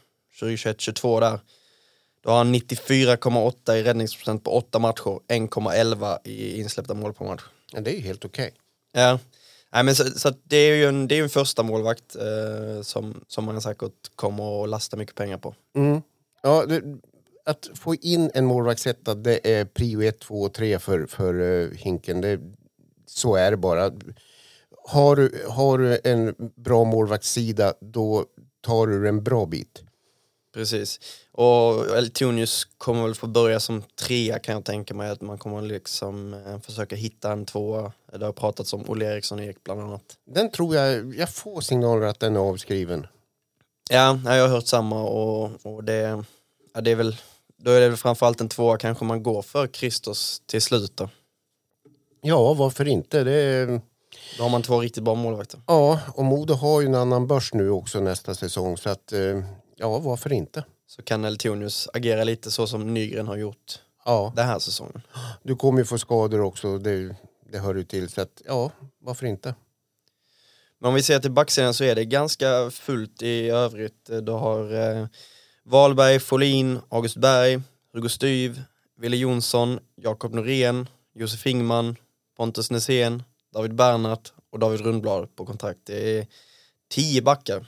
[0.41, 1.39] 2021-22 där.
[2.23, 7.43] Då har han 94,8 i räddningsprocent på 8 matcher, 1,11 i insläppta mål på match.
[7.71, 8.45] Ja, det är ju helt okej.
[8.45, 9.03] Okay.
[9.03, 9.19] Ja.
[9.73, 13.23] Nej, men så, så det är ju en, det är en första målvakt eh, som,
[13.27, 15.55] som man säkert kommer att lasta mycket pengar på.
[15.75, 16.01] Mm.
[16.43, 16.81] Ja, det,
[17.45, 21.71] att få in en målvaktsetta det är prio 1, 2 och 3 för, för uh,
[21.71, 22.21] Hinken.
[22.21, 22.39] Det,
[23.05, 23.91] så är det bara
[24.87, 28.25] har du, har du en bra målvaktssida då
[28.61, 29.83] tar du en bra bit.
[30.53, 30.99] Precis.
[31.31, 35.09] Och Eltonius kommer väl få börja som trea kan jag tänka mig.
[35.09, 37.91] Att man kommer liksom eh, försöka hitta en tvåa.
[38.19, 40.17] Det har pratats om Olle Eriksson Ek bland annat.
[40.25, 43.07] Den tror jag, jag får signaler att den är avskriven.
[43.89, 46.23] Ja, jag har hört samma och, och det,
[46.73, 47.17] ja, det är väl,
[47.57, 51.09] då är det väl framförallt en tvåa kanske man går för Christos till slut då.
[52.21, 53.23] Ja, varför inte?
[53.23, 53.81] Det är
[54.37, 55.59] då har man två riktigt bra målvakter.
[55.67, 58.77] Ja, och Modo har ju en annan börs nu också nästa säsong.
[58.77, 59.43] Så att, eh,
[59.75, 60.63] ja, varför inte?
[60.87, 64.33] Så kan Eltonius agera lite så som Nygren har gjort ja.
[64.35, 65.01] den här säsongen.
[65.43, 67.15] Du kommer ju få skador också, det,
[67.51, 68.09] det hör ju till.
[68.09, 69.55] Så att, ja, varför inte?
[70.79, 74.09] Men om vi ser till backsidan så är det ganska fullt i övrigt.
[74.21, 75.07] Du har eh,
[75.63, 77.61] Wahlberg, Folin, August Berg,
[77.93, 78.61] Hugo Styv,
[78.97, 81.95] Wille Jonsson, Jakob Norén, Josef Ingman,
[82.37, 83.23] Pontus Nässén,
[83.55, 85.79] David Bernhardt och David Rundblad på kontrakt.
[85.83, 86.27] Det är
[86.89, 87.67] tio backar.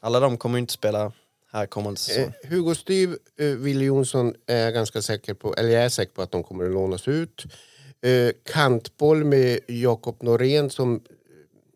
[0.00, 1.12] Alla de kommer inte spela
[1.52, 2.32] här kommande säsong.
[2.42, 6.22] Eh, Hugo Styv, eh, Wille Jonsson är ganska säker på, eller jag är säker på
[6.22, 7.44] att de kommer att lånas ut.
[8.00, 11.02] Eh, kantboll med Jakob Norén som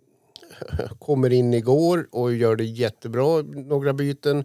[0.99, 4.45] kommer in igår och gör det jättebra, några byten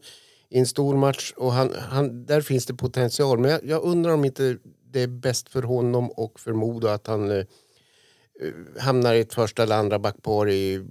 [0.49, 1.33] i en stor match.
[1.37, 3.39] Och han, han, där finns det potential.
[3.39, 4.57] Men jag, jag undrar om inte
[4.91, 7.45] det är bäst för honom och för Modo att han eh,
[8.79, 10.85] hamnar i ett första eller andra backpar i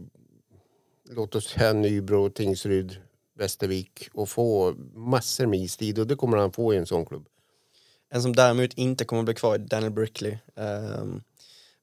[1.10, 2.96] låt oss säga Nybro, Tingsryd,
[3.38, 7.26] Västervik och få massor med istid och det kommer han få i en sån klubb.
[8.10, 10.38] En som däremot inte kommer att bli kvar är Daniel Brickley.
[10.54, 11.22] Um,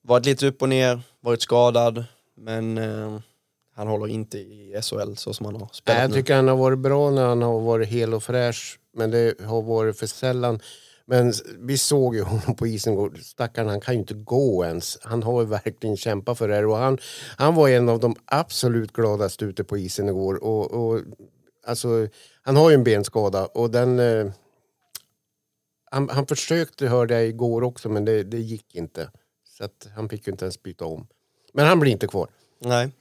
[0.02, 3.22] varit lite upp och ner, varit skadad, men um,
[3.76, 6.80] han håller inte i SHL så som han har spelat Jag tycker han har varit
[6.80, 10.60] bra när han har varit hel och fräsch, men det har varit för sällan.
[11.10, 14.98] Men vi såg ju honom på isen Stackarn, han kan ju inte gå ens.
[15.02, 16.66] Han har ju verkligen kämpat för det här.
[16.66, 16.98] Och han,
[17.38, 20.44] han var en av de absolut gladaste ute på isen igår.
[20.44, 21.02] Och, och,
[21.66, 22.08] alltså,
[22.42, 24.00] han har ju en benskada och den...
[24.00, 24.32] Eh,
[25.92, 29.12] han, han försökte, hörde jag igår också, men det, det gick inte.
[29.58, 31.08] Så att han fick ju inte ens byta om.
[31.54, 32.30] Men han blir inte kvar.
[32.60, 32.92] Nej.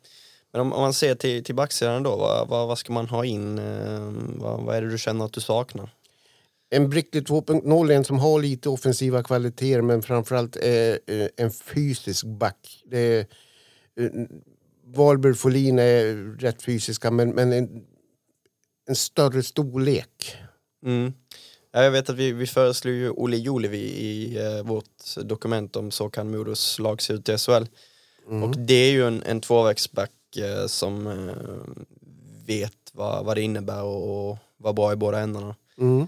[0.53, 3.25] Men om, om man ser till, till backsidan då, vad, vad, vad, ska man ha
[3.25, 3.59] in?
[3.59, 5.91] Eh, vad, vad är det du känner att du saknar?
[6.71, 12.25] En Brickley 2.0 en som har lite offensiva kvaliteter men framförallt är eh, en fysisk
[12.25, 12.83] back.
[12.87, 13.27] Det är,
[14.01, 14.11] eh,
[14.85, 17.85] Wahlberg Folin är rätt fysiska men, men en,
[18.89, 20.37] en större storlek.
[20.85, 21.13] Mm.
[21.73, 25.91] Ja, jag vet att vi, vi föreslog ju Olle Jolevi i eh, vårt dokument om
[25.91, 27.67] så kan Modos lag se ut i SHL.
[28.29, 28.43] Mm.
[28.43, 31.35] Och det är ju en, en tvåvägsback eh, som eh,
[32.47, 35.55] vet vad, vad det innebär och, och vara bra i båda ändarna.
[35.79, 36.07] Mm.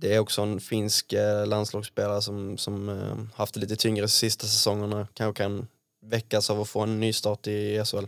[0.00, 4.46] Det är också en finsk eh, landslagsspelare som, som eh, haft det lite tyngre sista
[4.46, 5.08] säsongerna.
[5.14, 5.66] Kanske kan
[6.02, 8.06] väckas av att få en nystart i SHL.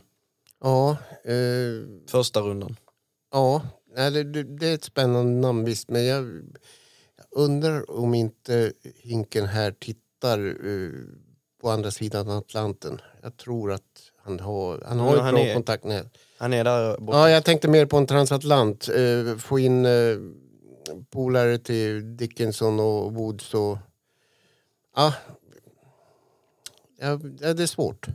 [0.60, 0.96] Ja.
[1.24, 2.76] Eh, Första rundan.
[3.32, 3.62] Ja,
[3.94, 5.90] det, det är ett spännande namn visst.
[5.90, 6.24] Men jag,
[7.16, 10.92] jag undrar om inte Hinken här tittar uh,
[11.62, 13.00] på andra sidan Atlanten.
[13.22, 13.82] Jag tror att
[14.22, 17.18] han har, han har ja, han bra är, kontakt med Han är där borta.
[17.18, 18.88] Ja, jag tänkte mer på en transatlant.
[18.88, 20.32] Uh, få in uh,
[21.10, 23.78] polare till Dickinson och Woods och...
[24.96, 25.14] Ja,
[27.00, 27.16] ja
[27.54, 28.06] det är svårt.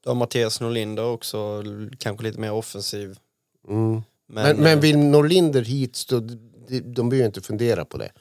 [0.00, 1.62] Du har Mattias Norlinder också,
[1.98, 3.18] kanske lite mer offensiv.
[3.68, 4.02] Mm.
[4.26, 8.12] Men, men, men, vill Norlinder hit så de, de behöver inte fundera på det.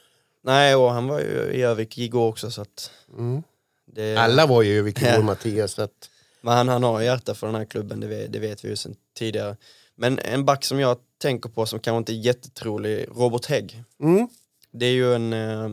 [0.43, 2.91] Nej, och han var ju i Övik igår också så att...
[3.17, 3.43] Mm.
[3.86, 4.17] Det...
[4.17, 5.71] Alla var ju i Övik igår, Mattias.
[5.71, 6.10] Så att...
[6.41, 8.75] Men han, han har hjärta för den här klubben, det vet, det vet vi ju
[8.75, 9.58] sedan tidigare.
[9.95, 13.84] Men en back som jag tänker på som kanske inte är jättetrolig, Robert Hägg.
[13.99, 14.27] Mm.
[14.71, 15.69] Det är ju en, eh,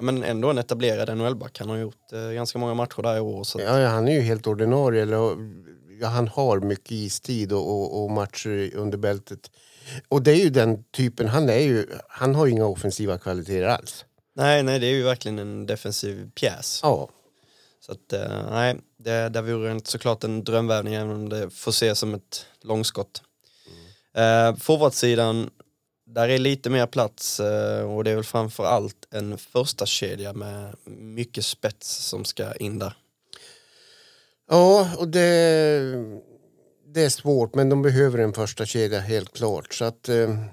[0.00, 1.58] men ändå en etablerad NHL-back.
[1.58, 3.44] Han har gjort eh, ganska många matcher där i år.
[3.44, 5.02] Så ja, han är ju helt ordinarie.
[5.02, 5.36] Eller,
[6.00, 9.50] ja, han har mycket istid och, och, och, matcher under bältet.
[10.08, 13.66] Och det är ju den typen, han, är ju, han har ju inga offensiva kvaliteter
[13.66, 14.04] alls.
[14.34, 16.80] Nej, nej, det är ju verkligen en defensiv pjäs.
[16.82, 17.08] Ja.
[17.80, 21.98] Så att, eh, nej, det, det vore såklart en drömvärvning även om det får ses
[21.98, 23.22] som ett långskott.
[24.16, 25.50] Eh, Forwardsidan,
[26.06, 30.76] där är lite mer plats eh, och det är väl framförallt en första kedja med
[30.96, 32.96] mycket spets som ska in där.
[34.50, 35.20] Ja, och det,
[36.86, 39.74] det är svårt men de behöver en första kedja helt klart.
[39.74, 40.44] Så att, eh,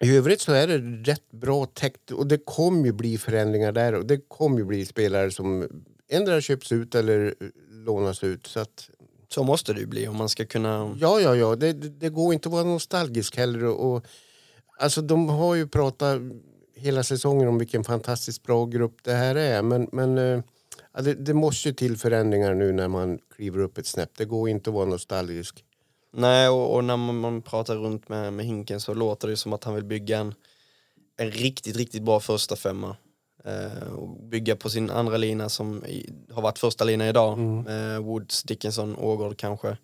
[0.00, 0.78] I övrigt så är det
[1.12, 4.86] rätt bra täckt och det kommer ju bli förändringar där och det kommer ju bli
[4.86, 5.68] spelare som
[6.08, 8.46] endera köps ut eller eh, lånas ut.
[8.46, 8.90] Så att,
[9.28, 10.96] så måste det ju bli om man ska kunna...
[11.00, 11.56] Ja, ja, ja.
[11.56, 13.64] Det, det går inte att vara nostalgisk heller.
[13.64, 14.06] Och,
[14.78, 16.20] alltså, de har ju pratat
[16.74, 19.62] hela säsongen om vilken fantastiskt bra grupp det här är.
[19.62, 20.42] Men, men äh,
[21.02, 24.10] det, det, måste ju till förändringar nu när man kliver upp ett snäpp.
[24.16, 25.64] Det går inte att vara nostalgisk.
[26.12, 29.52] Nej, och, och när man, man, pratar runt med, med Hinken så låter det som
[29.52, 30.34] att han vill bygga en,
[31.16, 32.96] en riktigt, riktigt bra första femma.
[33.46, 35.84] Eh, och bygga på sin andra lina som
[36.30, 37.60] har varit första lina idag mm.
[37.62, 39.76] med Woods, Dickinson, Ågård kanske.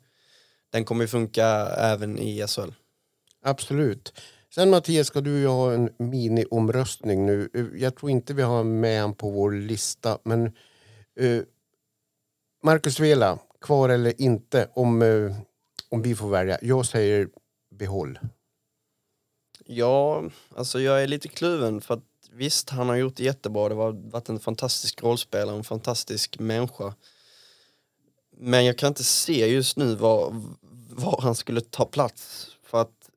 [0.72, 1.46] Den kommer ju funka
[1.76, 2.70] även i SHL.
[3.42, 4.12] Absolut.
[4.54, 7.70] Sen Mattias ska du ju ha en mini-omröstning nu.
[7.76, 10.52] Jag tror inte vi har med han på vår lista men
[11.20, 11.42] uh,
[12.62, 15.36] Marcus Vela, kvar eller inte om, uh,
[15.88, 16.58] om vi får välja.
[16.62, 17.28] Jag säger
[17.70, 18.18] behåll.
[19.66, 20.24] Ja,
[20.56, 23.68] alltså jag är lite kluven för att visst, han har gjort det jättebra.
[23.68, 26.94] Det har varit en fantastisk rollspelare, en fantastisk människa.
[28.36, 30.42] Men jag kan inte se just nu var,
[30.90, 32.46] var han skulle ta plats.
[32.62, 33.10] För att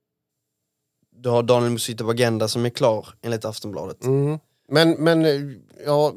[1.10, 4.04] du har Daniel Musita Bagenda som är klar enligt Aftonbladet.
[4.04, 4.40] Mm.
[4.68, 5.42] Men, men eh,
[5.86, 6.14] ja,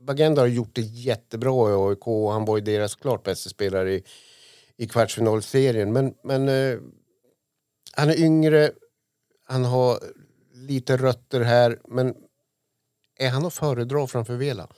[0.00, 3.94] Bagenda har gjort det jättebra i AIK och han var ju deras klart bästa spelare
[3.94, 4.04] i,
[4.76, 5.92] i kvartsfinalserien.
[5.92, 6.78] Men, men eh,
[7.92, 8.70] han är yngre,
[9.44, 9.98] han har
[10.62, 12.14] lite rötter här, men
[13.18, 14.68] är han att föredra framför Vela?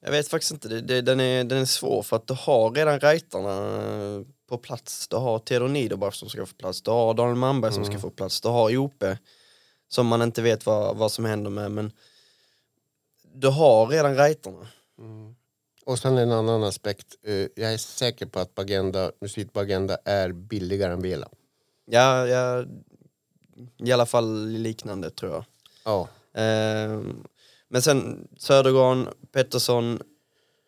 [0.00, 2.70] Jag vet faktiskt inte, det, det, den, är, den är svår för att du har
[2.70, 5.08] redan rajtarna på plats.
[5.08, 8.10] Du har Theodor Niederbach som ska få plats, du har Daniel Malmberg som ska få
[8.10, 9.18] plats, du har Jope
[9.88, 11.92] som man inte vet vad, vad som händer med men
[13.34, 14.68] du har redan rajtarna.
[15.86, 17.16] Och sen en annan aspekt.
[17.22, 21.28] Eh, Jag är säker på att Bagenda, musik på Agenda är billigare än Vela.
[21.84, 22.64] Ja, ja,
[23.78, 25.44] i alla fall liknande tror jag.
[25.84, 26.08] Ja.
[26.34, 27.24] Ehm,
[27.68, 30.02] men sen Södergran, Pettersson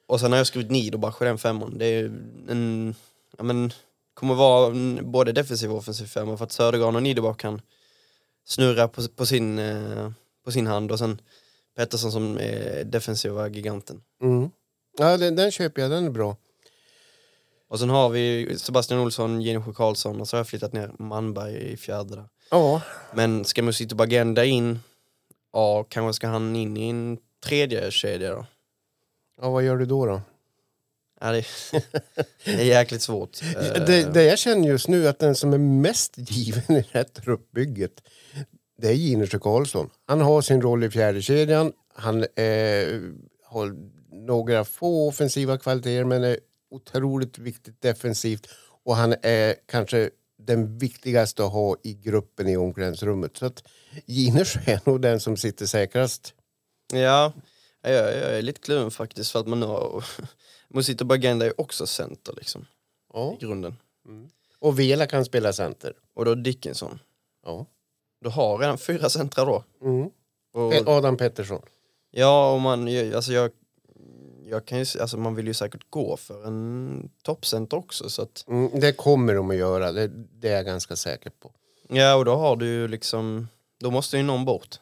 [0.09, 1.79] och sen har jag skrivit Niederbach i den femman.
[1.79, 2.05] Det är
[2.49, 2.95] en,
[3.39, 3.73] ja men,
[4.15, 7.61] kommer vara både defensiv och offensiv femma för att Södergran och Niederbach kan
[8.45, 10.11] snurra på, på, sin, eh,
[10.45, 11.21] på sin hand och sen
[11.77, 14.03] Pettersson som är defensiva giganten.
[14.23, 14.51] Mm.
[14.99, 16.37] Ja, den, den köper jag, den är bra.
[17.69, 21.73] Och sen har vi Sebastian Olsson, Jennifer Karlsson och så har jag flyttat ner Manberg
[21.73, 22.29] i fjärde där.
[22.51, 22.83] Ja,
[23.15, 24.79] Men ska Musito Bagenda in,
[25.53, 28.47] ja kanske ska han in i en tredje kedja då.
[29.41, 30.07] ja vad gör du då?
[30.07, 30.23] då?
[31.21, 31.45] Ja, det,
[32.45, 33.43] det är jäkligt svårt.
[33.43, 36.87] Eh, Det, det jag känner just nu att den som är mest given i det
[36.91, 38.03] här truppbygget
[38.79, 39.91] det är Ginersjö Karlsson.
[40.07, 41.73] Han har sin roll i fjärde kedjan.
[41.95, 43.01] Han eh,
[43.45, 43.77] har
[44.13, 46.39] några få offensiva kvaliteter men är
[46.71, 48.49] otroligt viktigt defensivt
[48.85, 50.11] och han är kanske
[50.47, 53.37] den viktigaste att ha i gruppen i omklädningsrummet.
[53.37, 53.65] Så att
[54.07, 56.35] Ginersjö är nog den som sitter säkrast.
[56.93, 57.33] Ja,
[57.83, 60.05] jag, jag är lite kluven faktiskt för att man har...
[60.69, 62.67] Musito Bagenda är också center liksom,
[63.13, 63.35] Ja.
[63.35, 63.77] i grunden.
[64.59, 65.93] Och Vela kan spela center.
[66.15, 66.99] Och då Dickinson.
[67.47, 67.67] Ja.
[68.21, 69.65] Du har redan fyra centra då.
[69.83, 70.11] Mm.
[70.53, 71.63] Och, Adam Pettersson.
[72.11, 73.51] ja, och man, alltså jag,
[74.51, 78.45] jag kan ju, alltså man vill ju säkert gå för en toppcenter också så att,
[78.49, 80.07] Mm, det kommer de att göra, det,
[80.41, 81.53] det är jag ganska säker på.
[81.89, 83.49] ja och då har du ju liksom,
[83.81, 84.77] då måste ju någon bort.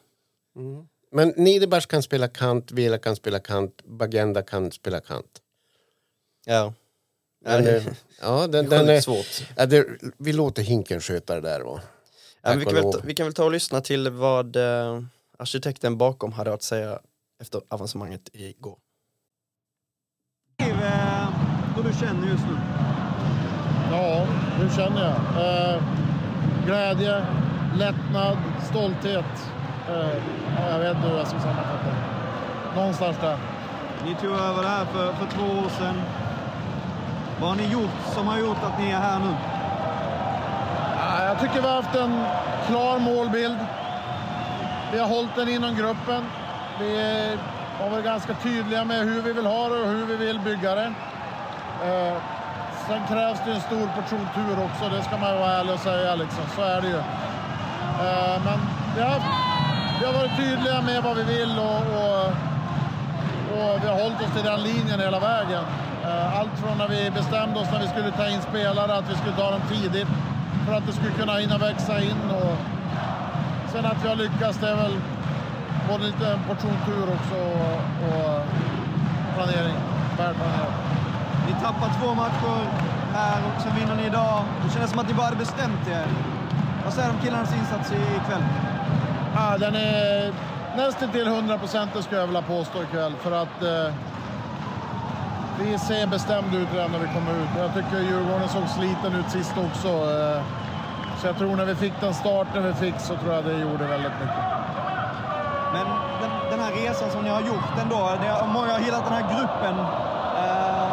[1.11, 5.41] Men Niederbach kan spela kant, Vela kan spela kant, Bagenda kan spela kant.
[6.45, 6.73] Ja.
[7.45, 7.83] Eh,
[8.21, 9.47] ja, den, den är, svårt.
[9.57, 9.85] ja, det,
[10.17, 11.61] vi låter Hinken sköta det där.
[11.61, 11.81] Va?
[12.41, 15.01] Ja, vi, kan väl, vi kan väl ta och lyssna till vad eh,
[15.37, 16.99] arkitekten bakom hade att säga
[17.41, 18.77] efter avancemanget igår.
[20.81, 21.27] Eh,
[21.75, 22.57] hur du känner just nu.
[23.91, 24.25] Ja,
[24.59, 25.43] hur känner jag?
[25.43, 25.81] Eh,
[26.65, 27.25] glädje,
[27.75, 29.51] lättnad, stolthet.
[29.89, 30.17] Eh,
[30.57, 32.79] ja, jag vet inte hur jag ska sammanfatta det.
[32.79, 33.37] Någonstans där.
[34.05, 36.01] Ni tog över det här för, för två år sedan.
[37.41, 39.33] Vad har ni gjort som har gjort att ni är här nu?
[40.97, 42.23] Ja, jag tycker vi har haft en
[42.67, 43.57] klar målbild.
[44.91, 46.25] Vi har hållit den inom gruppen.
[46.79, 46.95] Vi
[47.83, 50.75] har varit ganska tydliga med hur vi vill ha det och hur vi vill bygga
[50.75, 50.93] det.
[51.85, 52.17] Eh,
[52.87, 55.79] sen krävs det en stor portion tur också, det ska man ju vara ärlig och
[55.79, 56.15] säga.
[56.15, 56.43] Liksom.
[56.55, 56.97] Så är det ju.
[58.05, 58.59] Eh, men
[58.95, 59.19] vi har,
[59.99, 62.25] vi har varit tydliga med vad vi vill och, och,
[63.53, 65.63] och vi har hållit oss till den linjen hela vägen.
[66.03, 69.15] Eh, Allt från när vi bestämde oss när vi skulle ta in spelare, att vi
[69.15, 70.07] skulle ta dem tidigt
[70.65, 72.21] för att det skulle kunna hinna växa in.
[72.31, 72.57] Och
[73.71, 74.95] sen att vi har lyckats, det är väl
[75.89, 78.45] både lite en portion tur också och, och
[79.35, 79.75] planering,
[80.17, 80.73] välplanerat.
[81.47, 82.57] Ni tappar två matcher
[83.13, 84.43] här och sen vinner ni idag.
[84.65, 86.05] Det kändes som att ni bara hade bestämt er.
[86.83, 88.43] Vad säger du om killarnas insats i- ikväll?
[89.35, 90.33] Ja, den är
[90.77, 93.13] nästan till 100 procent skulle jag vilja påstå ikväll.
[93.21, 93.93] För att eh,
[95.59, 97.49] vi ser bestämd ut redan när vi kommer ut.
[97.57, 99.87] Jag tycker Djurgården såg sliten ut sist också.
[99.87, 100.41] Eh,
[101.21, 103.85] så jag tror när vi fick den starten vi fick så tror jag det gjorde
[103.87, 104.35] väldigt mycket.
[105.73, 105.85] Men
[106.21, 109.27] den, den här resan som ni har gjort ändå, det många har gillat den här
[109.33, 109.75] gruppen.
[110.43, 110.89] Eh,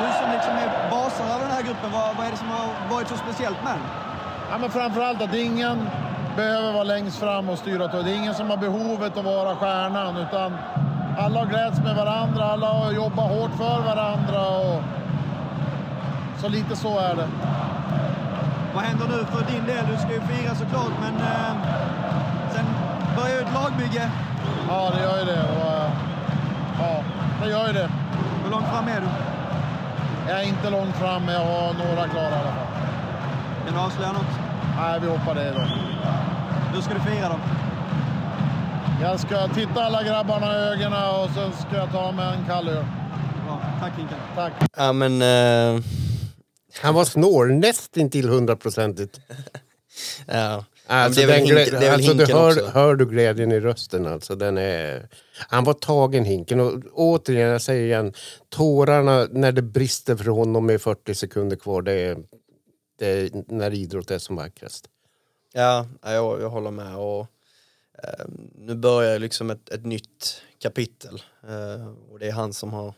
[0.00, 2.66] du som liksom är basen av den här gruppen, vad, vad är det som har
[2.90, 3.82] varit så speciellt med den?
[4.50, 5.88] Ja, men framförallt att ingen
[6.36, 7.86] behöver vara längst fram och styra.
[7.86, 10.16] Det är ingen som har behovet att vara stjärnan.
[10.16, 10.56] Utan
[11.18, 14.40] alla har glädts med varandra, alla har jobbat hårt för varandra.
[14.48, 14.82] Och...
[16.40, 17.28] Så lite så är det.
[18.74, 19.84] Vad händer nu för din del?
[19.90, 21.56] Du ska ju fira såklart, men eh,
[23.16, 24.10] börjar ju ett lagbygge.
[24.68, 25.42] Ja, det gör ju det.
[25.42, 25.90] Och, eh,
[26.78, 27.04] ja,
[27.42, 27.90] det gör ju det.
[28.44, 29.06] Hur långt fram är du?
[30.28, 32.66] Jag är inte långt fram, men jag har några klara i alla fall.
[33.66, 34.32] Kan du avslöja något?
[34.76, 35.60] Nej, vi hoppar det då.
[36.74, 37.38] Hur ska du fira då?
[39.02, 42.68] Jag ska titta alla grabbarna i ögonen och sen ska jag ta mig en kall
[42.68, 42.84] öl.
[43.46, 43.60] Bra.
[43.80, 44.18] Tack Hinken.
[44.34, 44.52] Tack.
[44.76, 45.82] Ja men, eh,
[46.82, 49.20] Han var snår, nästintill hundraprocentigt.
[50.26, 50.64] ja.
[50.86, 52.66] Alltså, det är väl Hinken- det är alltså, du hör, också.
[52.66, 54.34] hör du glädjen i rösten alltså.
[54.34, 55.08] Den är...
[55.48, 58.12] Han var tagen Hinken och återigen, jag säger igen,
[58.48, 62.16] tårarna när det brister för honom med 40 sekunder kvar, det är,
[62.98, 64.88] det är när idrott är som vackrast.
[65.52, 66.96] Ja, jag, jag håller med.
[66.96, 67.26] Och,
[68.02, 72.94] eh, nu börjar liksom ett, ett nytt kapitel eh, och det är han som har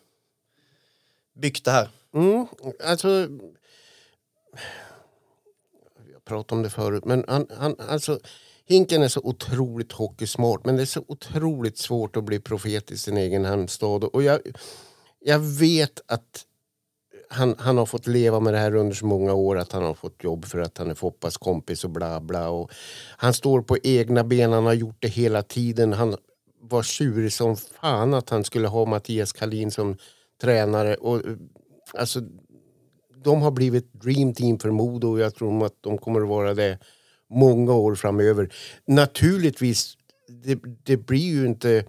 [1.35, 1.89] byggt det här.
[2.15, 2.47] Mm,
[2.85, 3.29] alltså
[6.29, 8.19] pratat om det förut, men han, han, alltså,
[8.69, 12.99] Hinken är så otroligt hockeysmart men det är så otroligt svårt att bli profet i
[12.99, 14.05] sin egen hemstad.
[14.05, 14.41] Och jag,
[15.21, 16.45] jag vet att
[17.31, 19.95] han, han har fått leva med det här under så många år att han har
[19.95, 22.49] fått jobb för att han är Foppas kompis och bla bla.
[22.49, 22.71] Och
[23.17, 25.93] han står på egna ben, han har gjort det hela tiden.
[25.93, 26.17] Han
[26.61, 29.97] var tjurig som fan att han skulle ha Mattias Kalin som
[30.41, 30.95] tränare.
[30.95, 31.23] Och,
[31.95, 32.21] alltså,
[33.29, 36.55] de har blivit dream team för Modo och jag tror att de kommer att vara
[36.55, 36.79] det
[37.31, 38.53] många år framöver.
[38.87, 39.97] Naturligtvis,
[40.45, 41.85] det, det blir ju inte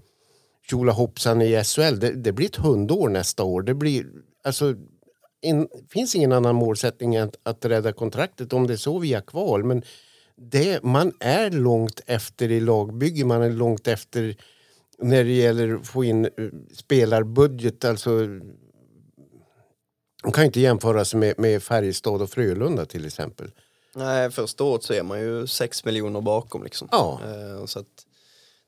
[0.70, 2.00] tjola hoppsan i SHL.
[2.00, 3.62] Det, det, blir ett hundår nästa år.
[3.62, 4.06] Det blir,
[4.44, 4.76] alltså,
[5.42, 9.22] in, finns ingen annan målsättning än att, att rädda kontraktet om det är så via
[9.22, 9.64] kval.
[9.64, 9.84] Men
[10.36, 14.36] det, man är långt efter i lagbygge, man är långt efter
[15.02, 16.32] när det gäller att få in eh,
[16.74, 17.86] spelarbudget.
[17.86, 18.28] Alltså,
[20.24, 23.52] de kan inte jämföras med, med Färjestad och Frölunda till exempel.
[23.96, 26.88] Nej, första året så är man ju 6 miljoner bakom liksom.
[26.92, 27.20] Ja.
[27.24, 28.06] Eh, så att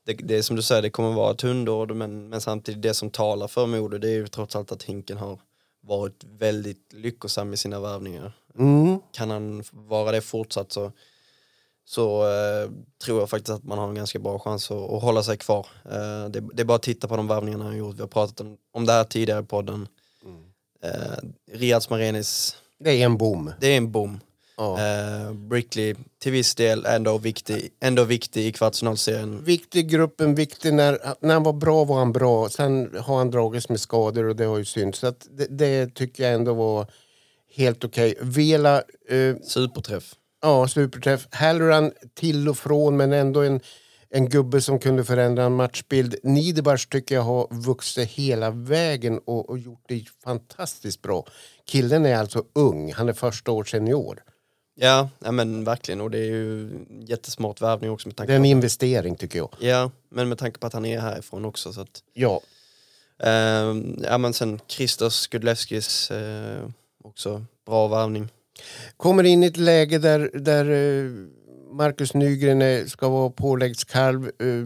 [0.06, 2.94] det, det är som du säger, det kommer vara ett hundår men, men samtidigt det
[2.94, 5.40] som talar för Modo det är ju trots allt att Hinken har
[5.82, 8.34] varit väldigt lyckosam i sina värvningar.
[8.60, 9.00] Mm.
[9.12, 10.92] Kan han vara det fortsatt så,
[11.86, 12.70] så eh,
[13.06, 15.68] tror jag faktiskt att man har en ganska bra chans att, att hålla sig kvar.
[15.86, 17.96] Eh, det, det, är bara att titta på de värvningarna han gjort.
[17.96, 19.88] Vi har pratat om, om det här tidigare i podden.
[20.84, 21.18] Eh,
[21.54, 22.56] Riads Marenis.
[22.80, 23.54] Det är en bom.
[23.60, 24.20] Det är en bom.
[24.58, 24.80] Ja.
[24.80, 29.44] Eh, Brickley till viss del ändå viktig, ändå viktig i kvartsfinalserien.
[29.44, 32.50] Viktig gruppen, viktig när, när han var bra var han bra.
[32.50, 35.00] Sen har han dragits med skador och det har ju synts.
[35.00, 36.88] Så det, det, tycker jag ändå var
[37.56, 38.12] helt okej.
[38.12, 38.30] Okay.
[38.30, 38.78] Vela...
[39.10, 40.16] Eh, superträff.
[40.42, 41.28] Ja, superträff.
[41.32, 43.60] Halloran till och från men ändå en,
[44.14, 46.16] en gubbe som kunde förändra en matchbild.
[46.24, 51.26] Niederbach tycker jag har vuxit hela vägen och, och gjort det fantastiskt bra.
[51.66, 54.24] Killen är alltså ung, han är första år senior.
[54.76, 56.70] Ja, ja men verkligen och det är ju
[57.02, 58.08] jättesmart värvning också.
[58.08, 59.50] Med tanke det är en investering tycker jag.
[59.60, 61.74] Ja, men med tanke på att han är härifrån också.
[61.74, 62.42] Så att, ja.
[63.24, 66.70] Eh, ja men sen Christos Skudleskis, eh,
[67.04, 68.30] också bra värvning.
[68.98, 71.12] Kommer in i ett läge där, där eh,
[71.72, 74.66] Marcus Nygren ska vara påläggskalv, eh,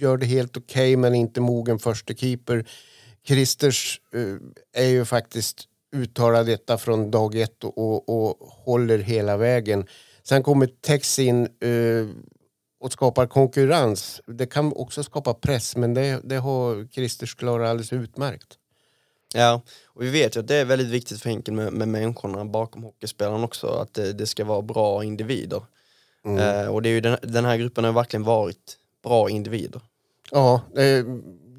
[0.00, 2.64] gör det helt okej okay, men inte mogen förste keeper.
[3.26, 9.36] Christers eh, är ju faktiskt uttalar detta från dag ett och, och, och håller hela
[9.36, 9.86] vägen.
[10.22, 12.10] Sen kommer Tex in uh,
[12.80, 14.20] och skapar konkurrens.
[14.26, 18.58] Det kan också skapa press men det, det har Christers klarat alldeles utmärkt.
[19.34, 22.44] Ja, och vi vet ju att det är väldigt viktigt för Henkel med, med människorna
[22.44, 25.62] bakom hockeyspelaren också, att det, det ska vara bra individer.
[26.24, 26.64] Mm.
[26.64, 29.80] Uh, och det är den, den, här gruppen har verkligen varit bra individer.
[30.30, 31.04] Ja, eh,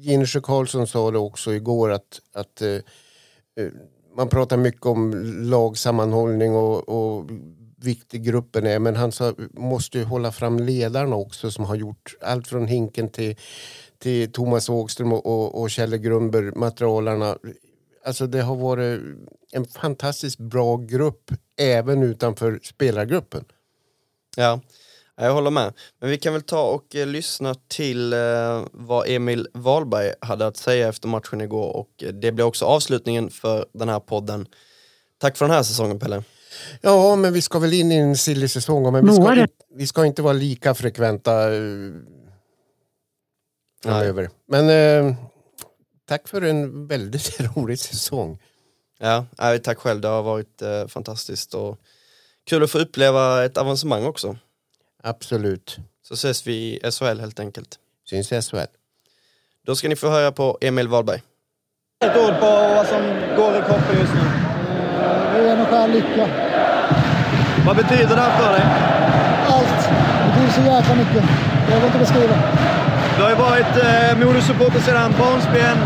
[0.00, 2.78] Ginesjö Karlsson sa det också igår att, att eh,
[4.16, 5.12] man pratar mycket om
[5.50, 7.30] lagsammanhållning och, och
[7.76, 12.16] viktig gruppen är men han sa, måste ju hålla fram ledarna också som har gjort
[12.20, 13.36] allt från Hinken till,
[13.98, 17.38] till Thomas Ågström och, och, och Kjelle Grundberg, materialarna.
[18.04, 19.00] Alltså det har varit
[19.52, 23.44] en fantastiskt bra grupp även utanför spelargruppen.
[24.36, 24.60] Ja,
[25.16, 25.72] jag håller med.
[26.00, 30.56] Men vi kan väl ta och eh, lyssna till eh, vad Emil Wahlberg hade att
[30.56, 34.46] säga efter matchen igår och eh, det blir också avslutningen för den här podden.
[35.18, 36.22] Tack för den här säsongen Pelle.
[36.80, 40.06] Ja, men vi ska väl in i en silly säsong men vi ska, vi ska
[40.06, 41.94] inte vara lika frekventa uh,
[43.82, 44.30] framöver.
[44.48, 45.14] Men uh,
[46.08, 48.42] tack för en väldigt rolig säsong.
[48.98, 49.26] Ja,
[49.62, 50.00] tack själv.
[50.00, 51.78] Det har varit uh, fantastiskt och
[52.46, 54.36] kul att få uppleva ett avancemang också.
[55.02, 55.78] Absolut.
[56.08, 57.78] Så ses vi i SHL helt enkelt.
[58.10, 58.58] Syns i SHL.
[59.66, 61.22] Då ska ni få höra på Emil Wahlberg.
[62.04, 63.02] Ett ord på vad som
[63.36, 64.24] går i kroppen just nu?
[65.32, 66.26] Det är en skär lycka.
[67.66, 68.64] Vad betyder det här för dig?
[69.54, 69.80] Allt.
[70.20, 71.24] Det betyder så jäkla mycket.
[71.70, 72.36] Jag vill inte beskriva.
[73.16, 75.78] Du har ju varit eh, Modosupporter sedan barnsben.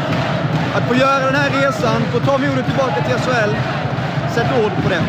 [0.77, 3.53] Att få göra den här resan, få ta Modo tillbaka till SHL.
[4.35, 5.03] Sätt ord på det.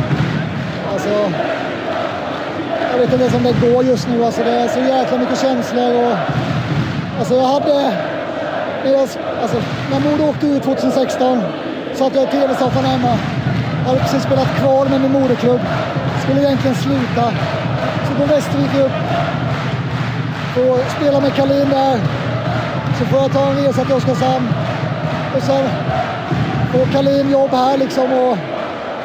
[0.94, 1.10] Alltså,
[2.92, 4.26] jag vet inte ens om det går just nu.
[4.26, 6.04] Alltså, det är så jäkla mycket känslor.
[6.04, 6.16] Och,
[7.20, 7.94] alltså, jag hade...
[8.84, 9.02] När, jag,
[9.42, 9.58] alltså,
[9.92, 11.42] när Modo åkte ut 2016
[11.94, 13.18] satt jag i tv-soffan hemma.
[13.82, 15.60] Jag hade precis spelat kvar med min moderklubb.
[16.24, 17.26] Skulle egentligen sluta.
[18.06, 18.92] Så går Västervik upp.
[20.56, 22.00] Får spela med Kalin där.
[23.00, 24.48] Så får jag ta en resa till Oskarshamn.
[25.36, 25.70] Och sen
[26.72, 28.14] får Kalin jobb här liksom.
[28.14, 28.38] Och,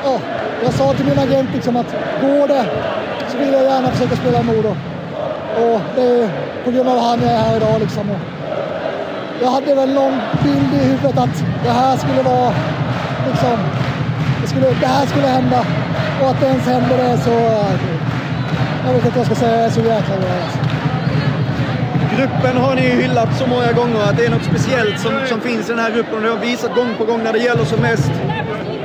[0.04, 0.18] ja,
[0.62, 2.64] jag sa till min agent liksom att går det
[3.28, 4.76] så vill jag gärna försöka spela i Modo.
[5.62, 6.28] Och det är
[6.64, 7.80] på grund av han jag är här idag.
[7.80, 8.10] Liksom.
[8.10, 8.20] Och
[9.42, 12.52] jag hade väl någon bild i huvudet att det här skulle vara
[13.30, 13.58] liksom,
[14.42, 15.66] det, skulle, det här skulle hända.
[16.22, 17.30] Och att det ens händer det så...
[18.86, 20.30] Jag vet inte vad jag ska säga, jag är så jäkla glad.
[20.44, 20.58] Alltså.
[22.16, 25.68] Gruppen har ni hyllat så många gånger att det är något speciellt som, som finns
[25.68, 26.14] i den här gruppen.
[26.14, 28.10] Och det har visat gång på gång när det gäller som mest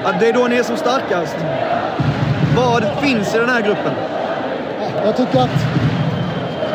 [0.04, 1.36] att det är då ni är som starkast.
[2.60, 3.94] Vad finns i den här gruppen?
[5.06, 5.66] Jag tycker att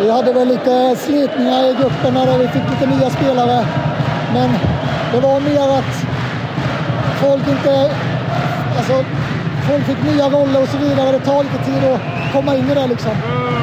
[0.01, 3.67] vi hade väl lite slitningar i gruppen när vi fick lite nya spelare.
[4.35, 4.51] Men
[5.13, 5.95] det var mer att
[7.21, 7.91] folk inte...
[8.77, 9.05] Alltså,
[9.69, 11.13] folk fick nya roller och så vidare.
[11.13, 13.13] Det tar lite tid att komma in i det liksom.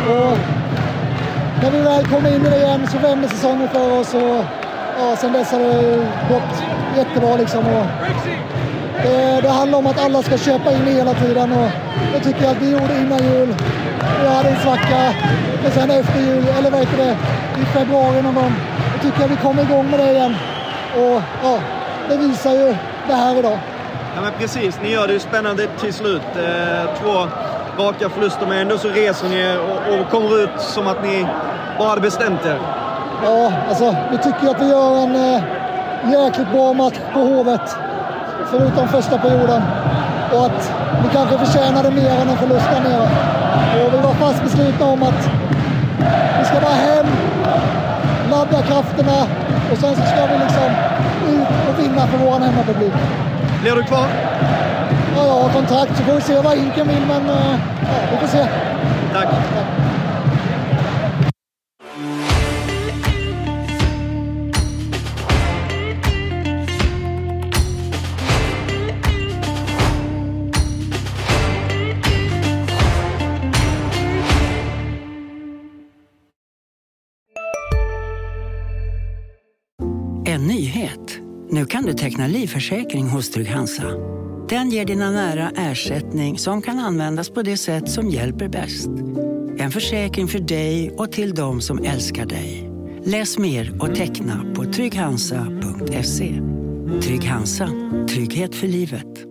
[0.10, 0.38] Och
[1.62, 4.46] när vi väl kommer in i det igen så vänder säsongen för oss och
[5.00, 6.64] ja, sen dess har det gått
[6.98, 7.60] jättebra liksom.
[7.60, 7.86] Och
[9.04, 11.70] det, det handlar om att alla ska köpa in hela tiden och
[12.14, 13.56] det tycker jag att vi gjorde innan jul.
[14.22, 15.14] Vi hade en svacka,
[15.64, 17.18] men sen efter jul, eller vad heter det,
[17.62, 18.54] i februari någon gång,
[18.94, 20.36] då tycker jag vi kommer igång med det igen.
[20.96, 21.60] Och ja,
[22.10, 22.76] det visar ju
[23.08, 23.60] det här idag.
[24.16, 26.22] Ja men precis, ni gör det ju spännande till slut.
[26.36, 27.28] Eh, två
[27.84, 31.28] raka förluster men ändå så reser ni er och, och kommer ut som att ni
[31.78, 32.60] bara hade bestämt er.
[33.24, 35.44] Ja, alltså vi tycker att vi gör en eh,
[36.12, 37.76] jäkligt bra match på Hovet.
[38.46, 39.62] Förutom första perioden.
[40.34, 40.74] Och att
[41.04, 43.08] vi kanske förtjänade mer än en förlust där nere.
[43.86, 45.30] Och vi var fast beslutna om att
[46.40, 47.06] vi ska bara hem,
[48.32, 49.28] ladda krafterna
[49.72, 50.70] och sen så ska vi liksom
[51.30, 52.94] ut och vinna för vår hemmapublik.
[53.62, 54.08] Blir du kvar?
[55.16, 58.18] Ja, jag har kontrakt så får vi se vad Inken vill men eh, ja, vi
[58.18, 58.46] får se.
[59.14, 59.28] Tack.
[59.28, 59.81] En
[82.22, 83.84] teckna livförsäkring hos Trygg-Hansa.
[84.50, 88.90] Den ger dina nära ersättning som kan användas på det sätt som hjälper bäst.
[89.58, 92.70] En försäkring för dig och till de som älskar dig.
[93.06, 96.42] Läs mer och teckna på trygghansa.se.
[97.02, 97.70] Trygg Hansa.
[98.10, 99.26] Trygghet för livet.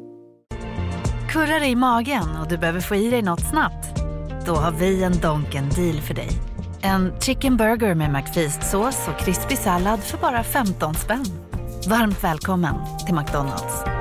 [1.28, 4.00] Kurrar i magen och du behöver få i dig något snabbt?
[4.46, 6.30] Då har vi en Donken deal för dig.
[6.80, 11.49] En chicken burger med McFeast-sås och krispig sallad för bara 15 spänn.
[11.88, 12.74] Varmt välkommen
[13.06, 13.99] till McDonalds.